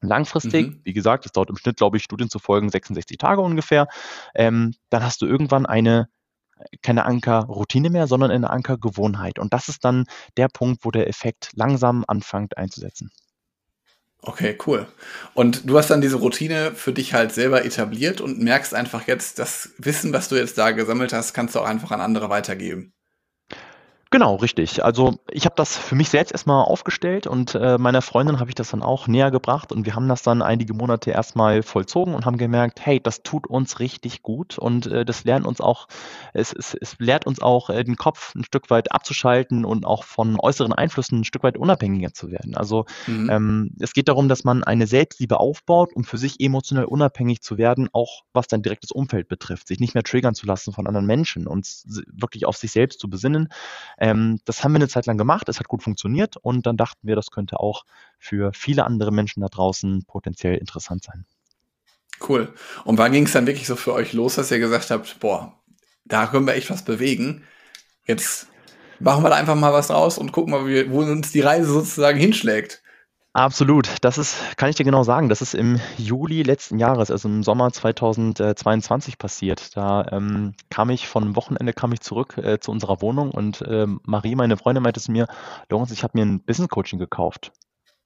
Langfristig, 0.00 0.68
mhm. 0.68 0.80
wie 0.84 0.92
gesagt, 0.92 1.24
das 1.24 1.32
dauert 1.32 1.50
im 1.50 1.56
Schnitt, 1.56 1.76
glaube 1.76 1.96
ich, 1.96 2.04
Studien 2.04 2.30
zu 2.30 2.38
folgen 2.38 2.70
66 2.70 3.18
Tage 3.18 3.40
ungefähr. 3.42 3.86
Ähm, 4.34 4.74
dann 4.88 5.02
hast 5.02 5.20
du 5.22 5.26
irgendwann 5.26 5.66
eine 5.66 6.08
keine 6.82 7.04
Ankerroutine 7.06 7.90
mehr, 7.90 8.06
sondern 8.06 8.30
eine 8.30 8.50
Ankergewohnheit. 8.50 9.38
Und 9.38 9.52
das 9.52 9.68
ist 9.68 9.84
dann 9.84 10.06
der 10.36 10.48
Punkt, 10.48 10.84
wo 10.84 10.90
der 10.90 11.08
Effekt 11.08 11.50
langsam 11.54 12.04
anfängt 12.06 12.56
einzusetzen. 12.56 13.10
Okay, 14.22 14.58
cool. 14.66 14.86
Und 15.32 15.68
du 15.68 15.78
hast 15.78 15.88
dann 15.88 16.02
diese 16.02 16.16
Routine 16.16 16.72
für 16.74 16.92
dich 16.92 17.14
halt 17.14 17.32
selber 17.32 17.64
etabliert 17.64 18.20
und 18.20 18.38
merkst 18.38 18.74
einfach 18.74 19.06
jetzt, 19.06 19.38
das 19.38 19.70
Wissen, 19.78 20.12
was 20.12 20.28
du 20.28 20.36
jetzt 20.36 20.58
da 20.58 20.72
gesammelt 20.72 21.14
hast, 21.14 21.32
kannst 21.32 21.54
du 21.54 21.60
auch 21.60 21.64
einfach 21.64 21.90
an 21.90 22.02
andere 22.02 22.28
weitergeben. 22.28 22.92
Genau, 24.12 24.34
richtig. 24.34 24.84
Also 24.84 25.20
ich 25.30 25.44
habe 25.44 25.54
das 25.54 25.78
für 25.78 25.94
mich 25.94 26.08
selbst 26.08 26.32
erstmal 26.32 26.64
aufgestellt 26.64 27.28
und 27.28 27.54
äh, 27.54 27.78
meiner 27.78 28.02
Freundin 28.02 28.40
habe 28.40 28.50
ich 28.50 28.56
das 28.56 28.70
dann 28.70 28.82
auch 28.82 29.06
näher 29.06 29.30
gebracht 29.30 29.70
und 29.70 29.86
wir 29.86 29.94
haben 29.94 30.08
das 30.08 30.22
dann 30.22 30.42
einige 30.42 30.74
Monate 30.74 31.12
erstmal 31.12 31.62
vollzogen 31.62 32.14
und 32.14 32.26
haben 32.26 32.36
gemerkt, 32.36 32.84
hey, 32.84 32.98
das 33.00 33.22
tut 33.22 33.46
uns 33.46 33.78
richtig 33.78 34.22
gut 34.22 34.58
und 34.58 34.88
äh, 34.88 35.04
das 35.04 35.22
lernt 35.22 35.46
uns 35.46 35.60
auch, 35.60 35.86
es, 36.32 36.52
es, 36.52 36.74
es 36.74 36.96
lehrt 36.98 37.24
uns 37.24 37.40
auch 37.40 37.70
äh, 37.70 37.84
den 37.84 37.94
Kopf 37.94 38.34
ein 38.34 38.42
Stück 38.42 38.68
weit 38.68 38.90
abzuschalten 38.90 39.64
und 39.64 39.86
auch 39.86 40.02
von 40.02 40.40
äußeren 40.40 40.72
Einflüssen 40.72 41.20
ein 41.20 41.24
Stück 41.24 41.44
weit 41.44 41.56
unabhängiger 41.56 42.12
zu 42.12 42.32
werden. 42.32 42.56
Also 42.56 42.86
mhm. 43.06 43.30
ähm, 43.30 43.70
es 43.78 43.92
geht 43.92 44.08
darum, 44.08 44.28
dass 44.28 44.42
man 44.42 44.64
eine 44.64 44.88
Selbstliebe 44.88 45.38
aufbaut, 45.38 45.92
um 45.94 46.02
für 46.02 46.18
sich 46.18 46.40
emotionell 46.40 46.86
unabhängig 46.86 47.42
zu 47.42 47.58
werden, 47.58 47.88
auch 47.92 48.22
was 48.32 48.48
dein 48.48 48.62
direktes 48.62 48.90
Umfeld 48.90 49.28
betrifft, 49.28 49.68
sich 49.68 49.78
nicht 49.78 49.94
mehr 49.94 50.02
triggern 50.02 50.34
zu 50.34 50.46
lassen 50.46 50.72
von 50.72 50.88
anderen 50.88 51.06
Menschen 51.06 51.46
und 51.46 51.68
wirklich 52.12 52.44
auf 52.44 52.56
sich 52.56 52.72
selbst 52.72 52.98
zu 52.98 53.08
besinnen 53.08 53.50
ähm, 54.00 54.40
das 54.46 54.64
haben 54.64 54.72
wir 54.72 54.76
eine 54.76 54.88
Zeit 54.88 55.06
lang 55.06 55.18
gemacht, 55.18 55.48
es 55.48 55.60
hat 55.60 55.68
gut 55.68 55.82
funktioniert 55.82 56.36
und 56.36 56.66
dann 56.66 56.76
dachten 56.76 57.06
wir, 57.06 57.16
das 57.16 57.30
könnte 57.30 57.60
auch 57.60 57.84
für 58.18 58.52
viele 58.52 58.84
andere 58.84 59.12
Menschen 59.12 59.42
da 59.42 59.48
draußen 59.48 60.04
potenziell 60.06 60.56
interessant 60.56 61.04
sein. 61.04 61.26
Cool. 62.26 62.52
Und 62.84 62.98
wann 62.98 63.12
ging 63.12 63.26
es 63.26 63.32
dann 63.32 63.46
wirklich 63.46 63.66
so 63.66 63.76
für 63.76 63.92
euch 63.92 64.12
los, 64.12 64.34
dass 64.34 64.50
ihr 64.50 64.58
gesagt 64.58 64.90
habt, 64.90 65.20
boah, 65.20 65.54
da 66.04 66.26
können 66.26 66.46
wir 66.46 66.54
echt 66.54 66.70
was 66.70 66.84
bewegen. 66.84 67.44
Jetzt 68.06 68.48
machen 68.98 69.22
wir 69.22 69.30
da 69.30 69.36
einfach 69.36 69.54
mal 69.54 69.72
was 69.72 69.90
raus 69.90 70.18
und 70.18 70.32
gucken 70.32 70.52
mal, 70.52 70.90
wo 70.90 71.00
uns 71.00 71.32
die 71.32 71.40
Reise 71.40 71.70
sozusagen 71.70 72.18
hinschlägt. 72.18 72.79
Absolut. 73.32 73.88
Das 74.00 74.18
ist, 74.18 74.56
kann 74.56 74.70
ich 74.70 74.76
dir 74.76 74.84
genau 74.84 75.04
sagen, 75.04 75.28
das 75.28 75.40
ist 75.40 75.54
im 75.54 75.78
Juli 75.96 76.42
letzten 76.42 76.80
Jahres, 76.80 77.12
also 77.12 77.28
im 77.28 77.44
Sommer 77.44 77.72
2022 77.72 79.18
passiert. 79.18 79.76
Da 79.76 80.04
ähm, 80.10 80.54
kam 80.68 80.90
ich 80.90 81.06
von 81.06 81.36
Wochenende 81.36 81.72
kam 81.72 81.92
ich 81.92 82.00
zurück 82.00 82.36
äh, 82.38 82.58
zu 82.58 82.72
unserer 82.72 83.00
Wohnung 83.02 83.30
und 83.30 83.62
ähm, 83.68 84.00
Marie, 84.04 84.34
meine 84.34 84.56
Freundin, 84.56 84.82
meinte 84.82 85.00
zu 85.00 85.12
mir, 85.12 85.28
Lorenz, 85.68 85.92
ich 85.92 86.02
habe 86.02 86.18
mir 86.18 86.26
ein 86.26 86.42
Business 86.44 86.68
Coaching 86.70 86.98
gekauft. 86.98 87.52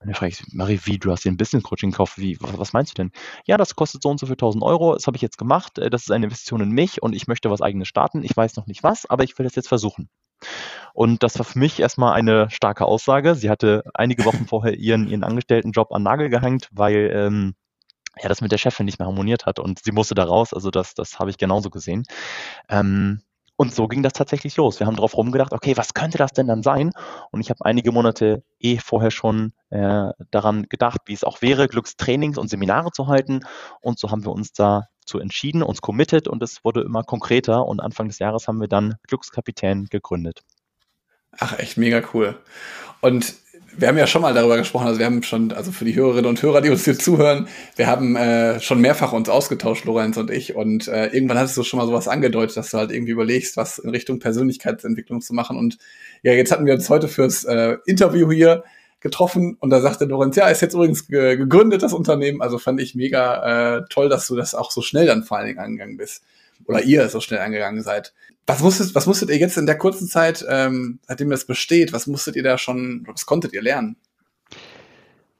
Und 0.00 0.08
dann 0.08 0.14
frage 0.14 0.32
ich, 0.32 0.44
Marie, 0.52 0.80
wie, 0.84 0.98
du 0.98 1.10
hast 1.10 1.24
dir 1.24 1.32
ein 1.32 1.38
Business 1.38 1.62
Coaching 1.62 1.90
gekauft? 1.92 2.18
Wie, 2.18 2.36
was, 2.40 2.58
was 2.58 2.72
meinst 2.74 2.92
du 2.92 3.02
denn? 3.02 3.12
Ja, 3.46 3.56
das 3.56 3.76
kostet 3.76 4.02
so 4.02 4.10
und 4.10 4.20
so 4.20 4.26
viel 4.26 4.34
1000 4.34 4.62
Euro. 4.62 4.92
Das 4.94 5.06
habe 5.06 5.16
ich 5.16 5.22
jetzt 5.22 5.38
gemacht. 5.38 5.78
Äh, 5.78 5.88
das 5.88 6.02
ist 6.02 6.10
eine 6.10 6.26
Investition 6.26 6.60
in 6.60 6.70
mich 6.70 7.02
und 7.02 7.14
ich 7.14 7.28
möchte 7.28 7.50
was 7.50 7.62
eigenes 7.62 7.88
starten. 7.88 8.22
Ich 8.24 8.36
weiß 8.36 8.56
noch 8.56 8.66
nicht 8.66 8.82
was, 8.82 9.06
aber 9.06 9.24
ich 9.24 9.38
will 9.38 9.44
das 9.44 9.54
jetzt 9.54 9.68
versuchen. 9.68 10.10
Und 10.94 11.24
das 11.24 11.38
war 11.38 11.44
für 11.44 11.58
mich 11.58 11.80
erstmal 11.80 12.14
eine 12.14 12.48
starke 12.50 12.86
Aussage. 12.86 13.34
Sie 13.34 13.50
hatte 13.50 13.82
einige 13.94 14.24
Wochen 14.24 14.46
vorher 14.46 14.78
ihren, 14.78 15.08
ihren 15.08 15.24
Angestelltenjob 15.24 15.92
an 15.92 16.04
Nagel 16.04 16.30
gehängt, 16.30 16.68
weil 16.72 17.10
ähm, 17.12 17.54
ja, 18.22 18.28
das 18.28 18.40
mit 18.40 18.52
der 18.52 18.58
Chefin 18.58 18.86
nicht 18.86 19.00
mehr 19.00 19.08
harmoniert 19.08 19.44
hat 19.44 19.58
und 19.58 19.80
sie 19.84 19.90
musste 19.90 20.14
da 20.14 20.24
raus. 20.24 20.54
Also 20.54 20.70
das, 20.70 20.94
das 20.94 21.18
habe 21.18 21.30
ich 21.30 21.36
genauso 21.36 21.68
gesehen. 21.68 22.04
Ähm, 22.68 23.22
und 23.56 23.74
so 23.74 23.88
ging 23.88 24.02
das 24.04 24.12
tatsächlich 24.12 24.56
los. 24.56 24.78
Wir 24.80 24.86
haben 24.86 24.96
drauf 24.96 25.16
rumgedacht, 25.16 25.52
okay, 25.52 25.76
was 25.76 25.94
könnte 25.94 26.18
das 26.18 26.32
denn 26.32 26.46
dann 26.46 26.62
sein? 26.62 26.92
Und 27.32 27.40
ich 27.40 27.50
habe 27.50 27.64
einige 27.64 27.90
Monate 27.90 28.44
eh 28.60 28.78
vorher 28.78 29.10
schon 29.10 29.52
äh, 29.70 30.10
daran 30.30 30.64
gedacht, 30.68 31.00
wie 31.06 31.12
es 31.12 31.24
auch 31.24 31.42
wäre, 31.42 31.66
Glückstrainings 31.66 32.38
und 32.38 32.48
Seminare 32.48 32.90
zu 32.92 33.08
halten. 33.08 33.40
Und 33.80 33.98
so 33.98 34.10
haben 34.10 34.24
wir 34.24 34.32
uns 34.32 34.52
dazu 34.52 35.18
entschieden, 35.18 35.62
uns 35.64 35.80
committed 35.80 36.28
und 36.28 36.42
es 36.42 36.64
wurde 36.64 36.82
immer 36.82 37.02
konkreter. 37.02 37.66
Und 37.66 37.80
Anfang 37.80 38.08
des 38.08 38.20
Jahres 38.20 38.46
haben 38.46 38.60
wir 38.60 38.68
dann 38.68 38.94
Glückskapitän 39.08 39.86
gegründet. 39.86 40.42
Ach, 41.38 41.58
echt 41.58 41.76
mega 41.76 42.02
cool. 42.12 42.36
Und 43.00 43.34
wir 43.76 43.88
haben 43.88 43.98
ja 43.98 44.06
schon 44.06 44.22
mal 44.22 44.34
darüber 44.34 44.56
gesprochen, 44.56 44.86
also 44.86 44.98
wir 44.98 45.06
haben 45.06 45.22
schon, 45.22 45.52
also 45.52 45.72
für 45.72 45.84
die 45.84 45.96
Hörerinnen 45.96 46.26
und 46.26 46.42
Hörer, 46.42 46.60
die 46.60 46.70
uns 46.70 46.84
hier 46.84 46.98
zuhören, 46.98 47.48
wir 47.76 47.86
haben 47.86 48.14
äh, 48.16 48.60
schon 48.60 48.80
mehrfach 48.80 49.12
uns 49.12 49.28
ausgetauscht, 49.28 49.84
Lorenz 49.84 50.16
und 50.16 50.30
ich, 50.30 50.54
und 50.54 50.88
äh, 50.88 51.06
irgendwann 51.06 51.38
hattest 51.38 51.56
du 51.56 51.64
schon 51.64 51.78
mal 51.78 51.86
sowas 51.86 52.08
angedeutet, 52.08 52.56
dass 52.56 52.70
du 52.70 52.78
halt 52.78 52.92
irgendwie 52.92 53.12
überlegst, 53.12 53.56
was 53.56 53.78
in 53.78 53.90
Richtung 53.90 54.20
Persönlichkeitsentwicklung 54.20 55.20
zu 55.20 55.34
machen. 55.34 55.56
Und 55.56 55.78
ja, 56.22 56.32
jetzt 56.32 56.52
hatten 56.52 56.66
wir 56.66 56.74
uns 56.74 56.88
heute 56.88 57.08
fürs 57.08 57.44
äh, 57.44 57.78
Interview 57.86 58.30
hier 58.30 58.64
getroffen 59.00 59.56
und 59.60 59.70
da 59.70 59.80
sagte 59.80 60.06
Lorenz, 60.06 60.36
ja, 60.36 60.48
ist 60.48 60.62
jetzt 60.62 60.74
übrigens 60.74 61.06
ge 61.08 61.36
gegründet, 61.36 61.82
das 61.82 61.92
Unternehmen. 61.92 62.40
Also 62.40 62.58
fand 62.58 62.80
ich 62.80 62.94
mega 62.94 63.76
äh, 63.76 63.82
toll, 63.90 64.08
dass 64.08 64.26
du 64.26 64.36
das 64.36 64.54
auch 64.54 64.70
so 64.70 64.80
schnell 64.80 65.06
dann 65.06 65.24
vor 65.24 65.36
allen 65.36 65.48
Dingen 65.48 65.58
angegangen 65.58 65.96
bist. 65.96 66.22
Oder 66.66 66.82
ihr 66.82 67.08
so 67.10 67.20
schnell 67.20 67.40
angegangen 67.40 67.82
seid. 67.82 68.14
Was 68.46 68.60
musstet, 68.60 68.94
was 68.94 69.06
musstet 69.06 69.30
ihr 69.30 69.38
jetzt 69.38 69.56
in 69.56 69.66
der 69.66 69.78
kurzen 69.78 70.06
Zeit, 70.06 70.44
ähm, 70.48 70.98
seitdem 71.06 71.30
das 71.30 71.46
besteht, 71.46 71.92
was 71.92 72.06
musstet 72.06 72.36
ihr 72.36 72.42
da 72.42 72.58
schon, 72.58 73.04
was 73.06 73.24
konntet 73.24 73.54
ihr 73.54 73.62
lernen? 73.62 73.96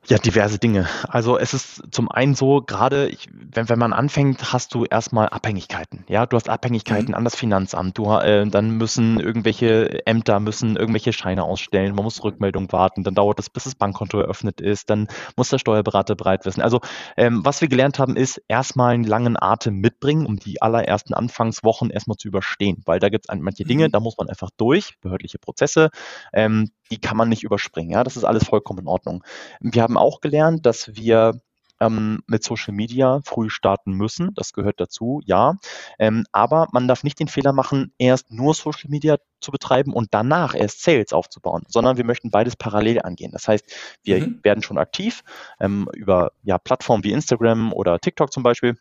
Ja, 0.07 0.19
diverse 0.19 0.59
Dinge. 0.59 0.87
Also 1.09 1.39
es 1.39 1.55
ist 1.55 1.83
zum 1.91 2.11
einen 2.11 2.35
so, 2.35 2.61
gerade 2.61 3.11
wenn, 3.33 3.71
wenn 3.71 3.79
man 3.79 3.95
anfängt, 3.95 4.53
hast 4.53 4.75
du 4.75 4.85
erstmal 4.85 5.31
Abhängigkeiten. 5.31 6.05
Ja, 6.09 6.27
du 6.27 6.37
hast 6.37 6.51
Abhängigkeiten 6.51 7.09
mhm. 7.09 7.15
an 7.15 7.25
das 7.25 7.37
Finanzamt. 7.37 7.97
Du, 7.97 8.13
äh, 8.13 8.47
dann 8.47 8.73
müssen 8.73 9.19
irgendwelche 9.19 10.07
Ämter 10.07 10.41
müssen 10.41 10.77
irgendwelche 10.77 11.15
Scheine 11.15 11.45
ausstellen. 11.45 11.95
Man 11.95 12.05
muss 12.05 12.23
Rückmeldung 12.23 12.71
warten. 12.71 13.03
Dann 13.03 13.15
dauert 13.15 13.39
es, 13.39 13.49
bis 13.49 13.65
das 13.65 13.75
Bankkonto 13.75 14.21
eröffnet 14.21 14.61
ist. 14.61 14.91
Dann 14.91 15.09
muss 15.37 15.49
der 15.49 15.59
Steuerberater 15.59 16.17
bereit 16.17 16.45
wissen. 16.45 16.61
Also 16.61 16.81
ähm, 17.17 17.41
was 17.43 17.63
wir 17.63 17.69
gelernt 17.69 17.99
haben, 17.99 18.15
ist 18.15 18.43
erstmal 18.47 18.93
einen 18.93 19.05
langen 19.05 19.41
Atem 19.41 19.79
mitbringen, 19.79 20.27
um 20.27 20.37
die 20.37 20.61
allerersten 20.61 21.15
Anfangswochen 21.15 21.89
erstmal 21.89 22.19
zu 22.19 22.29
überstehen. 22.29 22.83
Weil 22.85 22.99
da 22.99 23.09
gibt 23.09 23.27
es 23.29 23.39
manche 23.41 23.65
Dinge, 23.65 23.89
mhm. 23.89 23.93
da 23.93 24.01
muss 24.01 24.19
man 24.19 24.29
einfach 24.29 24.51
durch, 24.59 25.01
behördliche 25.01 25.39
Prozesse. 25.39 25.89
Ähm, 26.35 26.71
die 26.95 27.01
kann 27.01 27.17
man 27.17 27.29
nicht 27.29 27.43
überspringen. 27.43 27.91
Ja, 27.91 28.05
das 28.05 28.17
ist 28.17 28.25
alles 28.25 28.45
vollkommen 28.45 28.81
in 28.81 28.89
Ordnung. 28.89 29.25
Wir 29.61 29.83
haben 29.83 29.97
auch 29.97 30.21
gelernt, 30.21 30.65
dass 30.65 30.95
wir 30.95 31.41
ähm, 31.81 32.23
mit 32.27 32.45
Social 32.45 32.73
Media 32.73 33.21
früh 33.25 33.51
starten 33.51 33.93
müssen. 33.93 34.33
Das 34.35 34.53
gehört 34.53 34.81
dazu, 34.81 35.21
ja. 35.25 35.55
Ähm, 35.99 36.25
aber 36.31 36.69
man 36.73 36.87
darf 36.87 37.03
nicht 37.03 37.19
den 37.19 37.27
Fehler 37.27 37.53
machen, 37.53 37.93
erst 37.99 38.31
nur 38.31 38.55
Social 38.55 38.91
Media 38.91 39.17
zu 39.41 39.51
betreiben 39.51 39.93
und 39.93 40.09
danach 40.13 40.55
erst 40.55 40.83
Sales 40.83 41.13
aufzubauen, 41.13 41.65
sondern 41.67 41.97
wir 41.97 42.05
möchten 42.05 42.31
beides 42.31 42.55
parallel 42.55 43.03
angehen. 43.03 43.33
Das 43.33 43.49
heißt, 43.49 43.65
wir 44.05 44.21
mhm. 44.21 44.41
werden 44.45 44.63
schon 44.63 44.79
aktiv 44.79 45.25
ähm, 45.59 45.89
über 45.95 46.31
ja, 46.45 46.59
Plattformen 46.59 47.03
wie 47.03 47.13
Instagram 47.13 47.73
oder 47.73 47.99
TikTok 47.99 48.33
zum 48.33 48.45
Beispiel 48.45 48.77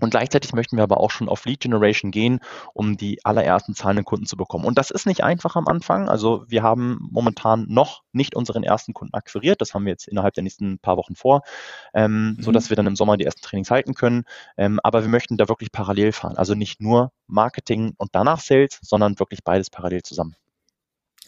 und 0.00 0.10
gleichzeitig 0.10 0.52
möchten 0.52 0.76
wir 0.76 0.82
aber 0.82 0.98
auch 0.98 1.10
schon 1.10 1.28
auf 1.28 1.44
Lead 1.44 1.60
Generation 1.60 2.10
gehen, 2.10 2.40
um 2.74 2.96
die 2.96 3.24
allerersten 3.24 3.74
zahlenden 3.74 4.04
Kunden 4.04 4.26
zu 4.26 4.36
bekommen. 4.36 4.64
Und 4.64 4.78
das 4.78 4.90
ist 4.90 5.06
nicht 5.06 5.22
einfach 5.22 5.54
am 5.54 5.68
Anfang. 5.68 6.08
Also 6.08 6.44
wir 6.48 6.62
haben 6.62 6.98
momentan 7.10 7.66
noch 7.68 8.02
nicht 8.12 8.34
unseren 8.34 8.64
ersten 8.64 8.94
Kunden 8.94 9.14
akquiriert. 9.14 9.60
Das 9.60 9.74
haben 9.74 9.84
wir 9.84 9.92
jetzt 9.92 10.08
innerhalb 10.08 10.34
der 10.34 10.42
nächsten 10.42 10.78
paar 10.78 10.96
Wochen 10.96 11.14
vor, 11.14 11.42
ähm, 11.94 12.34
mhm. 12.36 12.42
so 12.42 12.52
dass 12.52 12.70
wir 12.70 12.76
dann 12.76 12.86
im 12.86 12.96
Sommer 12.96 13.16
die 13.16 13.24
ersten 13.24 13.42
Trainings 13.42 13.70
halten 13.70 13.94
können. 13.94 14.24
Ähm, 14.56 14.80
aber 14.82 15.02
wir 15.02 15.08
möchten 15.08 15.36
da 15.36 15.48
wirklich 15.48 15.72
parallel 15.72 16.12
fahren. 16.12 16.36
Also 16.36 16.54
nicht 16.54 16.80
nur 16.80 17.12
Marketing 17.26 17.94
und 17.96 18.10
danach 18.12 18.40
Sales, 18.40 18.78
sondern 18.82 19.18
wirklich 19.18 19.44
beides 19.44 19.70
parallel 19.70 20.02
zusammen. 20.02 20.34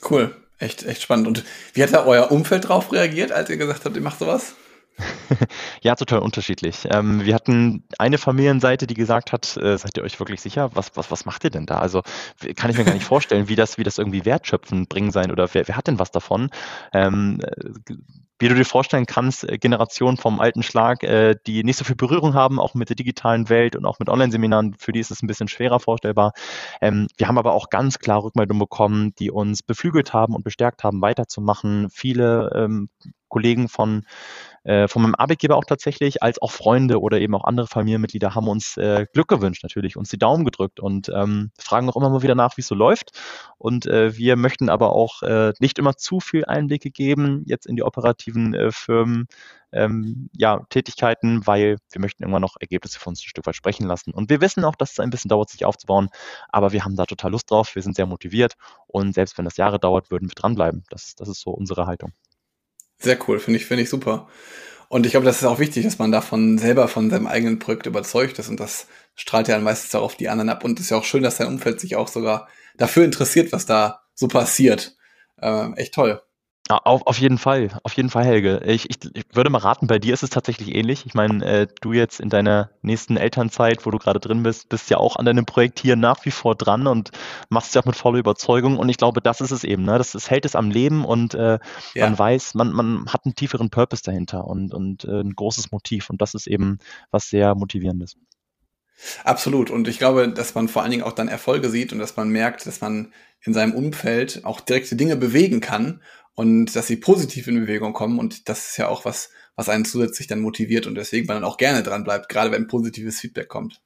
Cool. 0.09 0.35
Echt, 0.59 0.85
echt 0.85 1.02
spannend. 1.02 1.26
Und 1.26 1.44
wie 1.73 1.83
hat 1.83 1.92
da 1.92 2.04
euer 2.04 2.30
Umfeld 2.30 2.68
drauf 2.68 2.92
reagiert, 2.92 3.33
als 3.33 3.50
ihr 3.50 3.56
gesagt 3.56 3.85
habt, 3.85 3.97
ihr 3.97 4.02
macht 4.02 4.21
sowas? 4.21 4.54
Ja, 5.82 5.94
total 5.94 6.20
unterschiedlich. 6.20 6.86
Ähm, 6.90 7.24
wir 7.24 7.34
hatten 7.34 7.84
eine 7.98 8.18
Familienseite, 8.18 8.86
die 8.86 8.94
gesagt 8.94 9.32
hat, 9.32 9.56
äh, 9.56 9.76
seid 9.76 9.96
ihr 9.96 10.02
euch 10.02 10.18
wirklich 10.18 10.40
sicher? 10.40 10.70
Was, 10.74 10.96
was, 10.96 11.10
was 11.10 11.24
macht 11.24 11.44
ihr 11.44 11.50
denn 11.50 11.66
da? 11.66 11.78
Also 11.78 12.02
kann 12.56 12.70
ich 12.70 12.78
mir 12.78 12.84
gar 12.84 12.94
nicht 12.94 13.04
vorstellen, 13.04 13.48
wie 13.48 13.56
das, 13.56 13.78
wie 13.78 13.84
das 13.84 13.98
irgendwie 13.98 14.24
wertschöpfend 14.24 14.88
bringen 14.88 15.10
sein 15.10 15.30
oder 15.30 15.52
wer, 15.52 15.66
wer 15.68 15.76
hat 15.76 15.88
denn 15.88 15.98
was 15.98 16.10
davon? 16.10 16.50
Ähm, 16.92 17.40
äh, 17.42 17.94
wie 18.38 18.48
du 18.48 18.54
dir 18.54 18.64
vorstellen 18.64 19.06
kannst, 19.06 19.48
äh, 19.48 19.58
Generationen 19.58 20.16
vom 20.16 20.40
alten 20.40 20.62
Schlag, 20.62 21.02
äh, 21.02 21.36
die 21.46 21.64
nicht 21.64 21.76
so 21.76 21.84
viel 21.84 21.96
Berührung 21.96 22.34
haben, 22.34 22.58
auch 22.58 22.74
mit 22.74 22.88
der 22.88 22.96
digitalen 22.96 23.48
Welt 23.48 23.76
und 23.76 23.86
auch 23.86 23.98
mit 23.98 24.08
Online-Seminaren, 24.08 24.74
für 24.78 24.92
die 24.92 25.00
ist 25.00 25.10
es 25.10 25.22
ein 25.22 25.26
bisschen 25.26 25.48
schwerer 25.48 25.80
vorstellbar. 25.80 26.32
Ähm, 26.80 27.06
wir 27.16 27.28
haben 27.28 27.38
aber 27.38 27.52
auch 27.52 27.70
ganz 27.70 27.98
klar 27.98 28.22
Rückmeldungen 28.22 28.60
bekommen, 28.60 29.14
die 29.18 29.30
uns 29.30 29.62
beflügelt 29.62 30.12
haben 30.12 30.34
und 30.34 30.44
bestärkt 30.44 30.82
haben, 30.82 31.00
weiterzumachen. 31.00 31.88
Viele 31.90 32.50
ähm, 32.54 32.88
Kollegen 33.28 33.68
von 33.68 34.04
äh, 34.64 34.88
von 34.88 35.02
meinem 35.02 35.14
Arbeitgeber 35.14 35.56
auch 35.56 35.64
tatsächlich, 35.64 36.23
als 36.23 36.40
auch 36.40 36.50
Freunde 36.50 37.00
oder 37.00 37.21
eben 37.21 37.35
auch 37.35 37.44
andere 37.44 37.66
Familienmitglieder 37.66 38.35
haben 38.35 38.49
uns 38.49 38.76
äh, 38.76 39.06
Glück 39.12 39.28
gewünscht 39.28 39.62
natürlich, 39.62 39.97
uns 39.97 40.09
die 40.09 40.18
Daumen 40.18 40.44
gedrückt 40.44 40.80
und 40.80 41.11
ähm, 41.14 41.50
fragen 41.59 41.88
auch 41.88 41.97
immer 41.97 42.09
mal 42.09 42.23
wieder 42.23 42.35
nach, 42.35 42.56
wie 42.56 42.62
es 42.62 42.66
so 42.66 42.75
läuft. 42.75 43.12
Und 43.59 43.87
äh, 43.87 44.16
wir 44.16 44.37
möchten 44.37 44.71
aber 44.71 44.92
auch 44.92 45.23
äh, 45.23 45.52
nicht 45.61 45.78
immer 45.78 45.97
zu 45.97 46.21
viel 46.21 46.44
Einblicke 46.47 46.90
geben 46.90 47.42
jetzt 47.47 47.66
in 47.66 47.76
die 47.76 47.83
operativen 47.83 48.54
äh, 48.54 48.73
Firmen. 48.73 49.26
Ähm, 49.73 50.30
ja, 50.33 50.64
Tätigkeiten, 50.71 51.44
weil 51.49 51.78
wir 51.90 52.00
möchten 52.00 52.23
irgendwann 52.23 52.42
noch 52.42 52.54
Ergebnisse 52.61 53.00
für 53.00 53.09
uns 53.09 53.21
ein 53.21 53.28
Stück 53.28 53.44
weit 53.47 53.56
sprechen 53.56 53.87
lassen. 53.88 54.12
Und 54.12 54.30
wir 54.30 54.40
wissen 54.40 54.64
auch, 54.64 54.76
dass 54.76 54.92
es 54.92 55.00
ein 55.00 55.11
bisschen 55.11 55.30
dauert, 55.30 55.50
sich 55.50 55.64
aufzubauen, 55.64 56.11
aber 56.49 56.71
wir 56.71 56.85
haben 56.85 56.94
da 56.94 57.06
total 57.06 57.33
Lust 57.33 57.50
drauf, 57.50 57.75
wir 57.75 57.83
sind 57.83 57.97
sehr 57.97 58.06
motiviert 58.06 58.54
und 58.87 59.14
selbst 59.14 59.37
wenn 59.37 59.44
das 59.44 59.56
Jahre 59.56 59.80
dauert, 59.80 60.12
würden 60.12 60.30
wir 60.30 60.35
dranbleiben. 60.37 60.85
Das, 60.90 61.16
das 61.16 61.28
ist 61.28 61.40
so 61.40 61.50
unsere 61.50 61.87
Haltung. 61.87 62.12
Sehr 62.98 63.18
cool, 63.28 63.38
finde 63.38 63.58
ich, 63.58 63.66
finde 63.66 63.82
ich 63.82 63.90
super. 63.90 64.28
Und 64.88 65.06
ich 65.06 65.12
glaube, 65.12 65.26
das 65.26 65.38
ist 65.38 65.44
auch 65.44 65.58
wichtig, 65.58 65.84
dass 65.84 65.98
man 65.98 66.12
davon 66.12 66.58
selber 66.58 66.88
von 66.88 67.10
seinem 67.10 67.26
eigenen 67.26 67.58
Projekt 67.58 67.86
überzeugt 67.86 68.38
ist 68.38 68.48
und 68.48 68.60
das 68.60 68.86
strahlt 69.16 69.48
ja 69.48 69.56
dann 69.56 69.64
meistens 69.64 69.94
auch 69.94 70.02
auf 70.02 70.16
die 70.16 70.28
anderen 70.28 70.50
ab 70.50 70.64
und 70.64 70.78
es 70.78 70.86
ist 70.86 70.90
ja 70.90 70.98
auch 70.98 71.04
schön, 71.04 71.22
dass 71.24 71.38
dein 71.38 71.48
Umfeld 71.48 71.80
sich 71.80 71.96
auch 71.96 72.08
sogar 72.08 72.48
dafür 72.76 73.04
interessiert, 73.04 73.52
was 73.52 73.66
da 73.66 74.02
so 74.14 74.28
passiert. 74.28 74.96
Ähm, 75.42 75.74
echt 75.76 75.94
toll. 75.94 76.22
Auf, 76.71 77.06
auf 77.06 77.18
jeden 77.18 77.37
Fall, 77.37 77.68
auf 77.83 77.92
jeden 77.92 78.09
Fall, 78.09 78.25
Helge. 78.25 78.62
Ich, 78.64 78.88
ich, 78.88 78.97
ich 79.12 79.25
würde 79.35 79.50
mal 79.50 79.59
raten, 79.59 79.87
bei 79.87 79.99
dir 79.99 80.14
ist 80.14 80.23
es 80.23 80.30
tatsächlich 80.30 80.75
ähnlich. 80.75 81.04
Ich 81.04 81.12
meine, 81.12 81.44
äh, 81.44 81.66
du 81.83 81.92
jetzt 81.92 82.21
in 82.21 82.30
deiner 82.30 82.71
nächsten 82.80 83.18
Elternzeit, 83.18 83.85
wo 83.85 83.90
du 83.90 83.99
gerade 83.99 84.18
drin 84.18 84.42
bist, 84.42 84.71
bist 84.71 84.88
ja 84.88 84.97
auch 84.97 85.16
an 85.16 85.26
deinem 85.26 85.44
Projekt 85.44 85.78
hier 85.78 85.94
nach 85.97 86.25
wie 86.25 86.30
vor 86.30 86.54
dran 86.54 86.87
und 86.87 87.11
machst 87.50 87.68
es 87.68 87.75
ja 87.75 87.83
auch 87.83 87.87
mit 87.87 87.97
voller 87.97 88.18
Überzeugung. 88.18 88.78
Und 88.78 88.88
ich 88.88 88.97
glaube, 88.97 89.21
das 89.21 89.42
ist 89.42 89.50
es 89.50 89.62
eben. 89.62 89.85
Ne? 89.85 89.99
Das, 89.99 90.12
das 90.12 90.30
hält 90.30 90.47
es 90.47 90.56
am 90.56 90.71
Leben 90.71 91.04
und 91.04 91.35
äh, 91.35 91.59
ja. 91.92 92.06
man 92.06 92.18
weiß, 92.18 92.54
man, 92.54 92.73
man 92.73 93.12
hat 93.12 93.26
einen 93.26 93.35
tieferen 93.35 93.68
Purpose 93.68 94.02
dahinter 94.02 94.47
und, 94.47 94.73
und 94.73 95.04
äh, 95.04 95.21
ein 95.21 95.35
großes 95.35 95.71
Motiv. 95.71 96.09
Und 96.09 96.23
das 96.23 96.33
ist 96.33 96.47
eben 96.47 96.78
was 97.11 97.28
sehr 97.28 97.54
motivierendes. 97.54 98.16
Absolut. 99.23 99.71
Und 99.71 99.87
ich 99.87 99.99
glaube, 99.99 100.30
dass 100.30 100.54
man 100.54 100.68
vor 100.68 100.80
allen 100.80 100.92
Dingen 100.92 101.02
auch 101.02 101.12
dann 101.12 101.28
Erfolge 101.28 101.68
sieht 101.68 101.92
und 101.92 101.99
dass 101.99 102.16
man 102.16 102.30
merkt, 102.30 102.64
dass 102.64 102.80
man 102.80 103.12
in 103.42 103.52
seinem 103.52 103.75
Umfeld 103.75 104.47
auch 104.47 104.61
direkte 104.61 104.97
Dinge 104.97 105.16
bewegen 105.16 105.61
kann 105.61 106.00
und 106.34 106.74
dass 106.74 106.86
sie 106.86 106.96
positiv 106.96 107.46
in 107.46 107.60
Bewegung 107.60 107.92
kommen 107.92 108.18
und 108.18 108.48
das 108.48 108.70
ist 108.70 108.76
ja 108.76 108.88
auch 108.88 109.04
was, 109.04 109.30
was 109.56 109.68
einen 109.68 109.84
zusätzlich 109.84 110.26
dann 110.26 110.40
motiviert 110.40 110.86
und 110.86 110.94
deswegen 110.94 111.26
man 111.26 111.36
dann 111.36 111.44
auch 111.44 111.56
gerne 111.56 111.82
dran 111.82 112.04
bleibt, 112.04 112.28
gerade 112.28 112.50
wenn 112.50 112.66
positives 112.66 113.20
Feedback 113.20 113.48
kommt. 113.48 113.80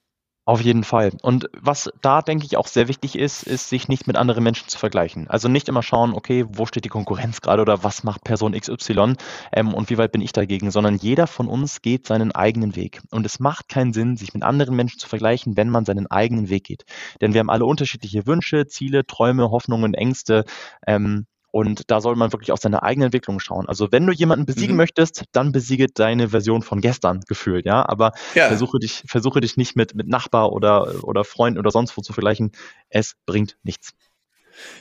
Auf 0.49 0.62
jeden 0.62 0.83
Fall. 0.83 1.12
Und 1.21 1.50
was 1.61 1.90
da, 2.00 2.23
denke 2.23 2.47
ich, 2.47 2.57
auch 2.57 2.69
sehr 2.69 2.88
wichtig 2.88 3.19
ist, 3.19 3.43
ist, 3.43 3.69
sich 3.69 3.87
nicht 3.88 4.07
mit 4.07 4.17
anderen 4.17 4.43
Menschen 4.43 4.67
zu 4.67 4.78
vergleichen. 4.78 5.28
Also 5.28 5.47
nicht 5.47 5.69
immer 5.69 5.83
schauen, 5.83 6.14
okay, 6.14 6.47
wo 6.49 6.64
steht 6.64 6.87
die 6.87 6.88
Konkurrenz 6.88 7.43
gerade 7.43 7.61
oder 7.61 7.85
was 7.85 8.02
macht 8.02 8.25
Person 8.25 8.59
XY 8.59 9.17
ähm, 9.52 9.75
und 9.75 9.90
wie 9.90 9.99
weit 9.99 10.11
bin 10.11 10.23
ich 10.23 10.33
dagegen, 10.33 10.71
sondern 10.71 10.97
jeder 10.97 11.26
von 11.26 11.49
uns 11.49 11.83
geht 11.83 12.07
seinen 12.07 12.33
eigenen 12.33 12.76
Weg. 12.76 13.02
Und 13.11 13.26
es 13.26 13.40
macht 13.40 13.69
keinen 13.69 13.93
Sinn, 13.93 14.17
sich 14.17 14.33
mit 14.33 14.43
anderen 14.43 14.75
Menschen 14.75 14.99
zu 14.99 15.07
vergleichen, 15.07 15.59
wenn 15.59 15.69
man 15.69 15.85
seinen 15.85 16.07
eigenen 16.07 16.49
Weg 16.49 16.64
geht. 16.64 16.87
Denn 17.21 17.35
wir 17.35 17.40
haben 17.40 17.50
alle 17.50 17.67
unterschiedliche 17.67 18.26
Wünsche, 18.26 18.67
Ziele, 18.67 19.05
Träume, 19.05 19.50
Hoffnungen, 19.50 19.93
Ängste. 19.93 20.47
Ähm, 20.87 21.26
Und 21.67 21.91
da 21.91 22.00
soll 22.00 22.15
man 22.17 22.33
wirklich 22.33 22.53
auf 22.53 22.61
seine 22.61 22.83
eigene 22.83 23.07
Entwicklung 23.07 23.41
schauen. 23.41 23.69
Also 23.69 23.91
wenn 23.91 24.07
du 24.07 24.12
jemanden 24.12 24.47
besiegen 24.47 24.75
Mhm. 24.75 24.79
möchtest, 24.79 25.25
dann 25.33 25.50
besiege 25.53 25.87
deine 25.93 26.29
Version 26.29 26.62
von 26.62 26.81
gestern 26.81 27.21
gefühlt, 27.27 27.67
ja. 27.67 27.85
Aber 27.88 28.12
Ja. 28.35 28.47
versuche 28.49 28.79
dich, 28.79 29.03
versuche 29.07 29.41
dich 29.41 29.57
nicht 29.57 29.75
mit, 29.77 29.95
mit 29.95 30.09
Nachbar 30.09 30.53
oder, 30.53 31.03
oder 31.05 31.25
Freund 31.25 31.59
oder 31.59 31.71
sonst 31.71 31.97
wo 31.97 32.03
zu 32.03 32.12
vergleichen. 32.12 32.53
Es 32.88 33.15
bringt 33.27 33.57
nichts. 33.62 33.93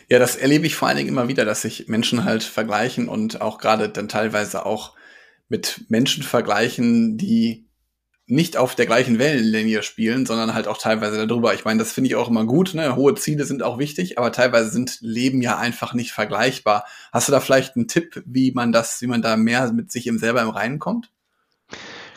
Ja, 0.09 0.19
das 0.19 0.35
erlebe 0.35 0.65
ich 0.65 0.75
vor 0.75 0.87
allen 0.87 0.97
Dingen 0.97 1.09
immer 1.09 1.27
wieder, 1.27 1.45
dass 1.45 1.61
sich 1.61 1.87
Menschen 1.87 2.23
halt 2.23 2.43
vergleichen 2.43 3.09
und 3.09 3.41
auch 3.41 3.57
gerade 3.57 3.89
dann 3.89 4.07
teilweise 4.07 4.65
auch 4.65 4.95
mit 5.49 5.85
Menschen 5.89 6.23
vergleichen, 6.23 7.17
die 7.17 7.66
nicht 8.27 8.57
auf 8.57 8.75
der 8.75 8.85
gleichen 8.85 9.19
Wellenlinie 9.19 9.83
spielen, 9.83 10.25
sondern 10.25 10.53
halt 10.53 10.67
auch 10.67 10.77
teilweise 10.77 11.25
darüber. 11.25 11.53
Ich 11.53 11.63
meine, 11.63 11.79
das 11.79 11.93
finde 11.93 12.09
ich 12.09 12.15
auch 12.15 12.27
immer 12.27 12.45
gut. 12.45 12.73
Ne? 12.73 12.95
Hohe 12.97 13.15
Ziele 13.15 13.45
sind 13.45 13.63
auch 13.63 13.79
wichtig, 13.79 14.17
aber 14.17 14.33
teilweise 14.33 14.69
sind 14.69 14.99
Leben 15.01 15.41
ja 15.41 15.57
einfach 15.57 15.93
nicht 15.93 16.11
vergleichbar. 16.11 16.85
Hast 17.13 17.29
du 17.29 17.31
da 17.31 17.39
vielleicht 17.39 17.77
einen 17.77 17.87
Tipp, 17.87 18.21
wie 18.25 18.51
man 18.51 18.73
das, 18.73 19.01
wie 19.01 19.07
man 19.07 19.21
da 19.21 19.37
mehr 19.37 19.71
mit 19.71 19.91
sich 19.91 20.07
im 20.07 20.19
selber 20.19 20.41
im 20.41 20.49
Reinen 20.49 20.79
kommt? 20.79 21.09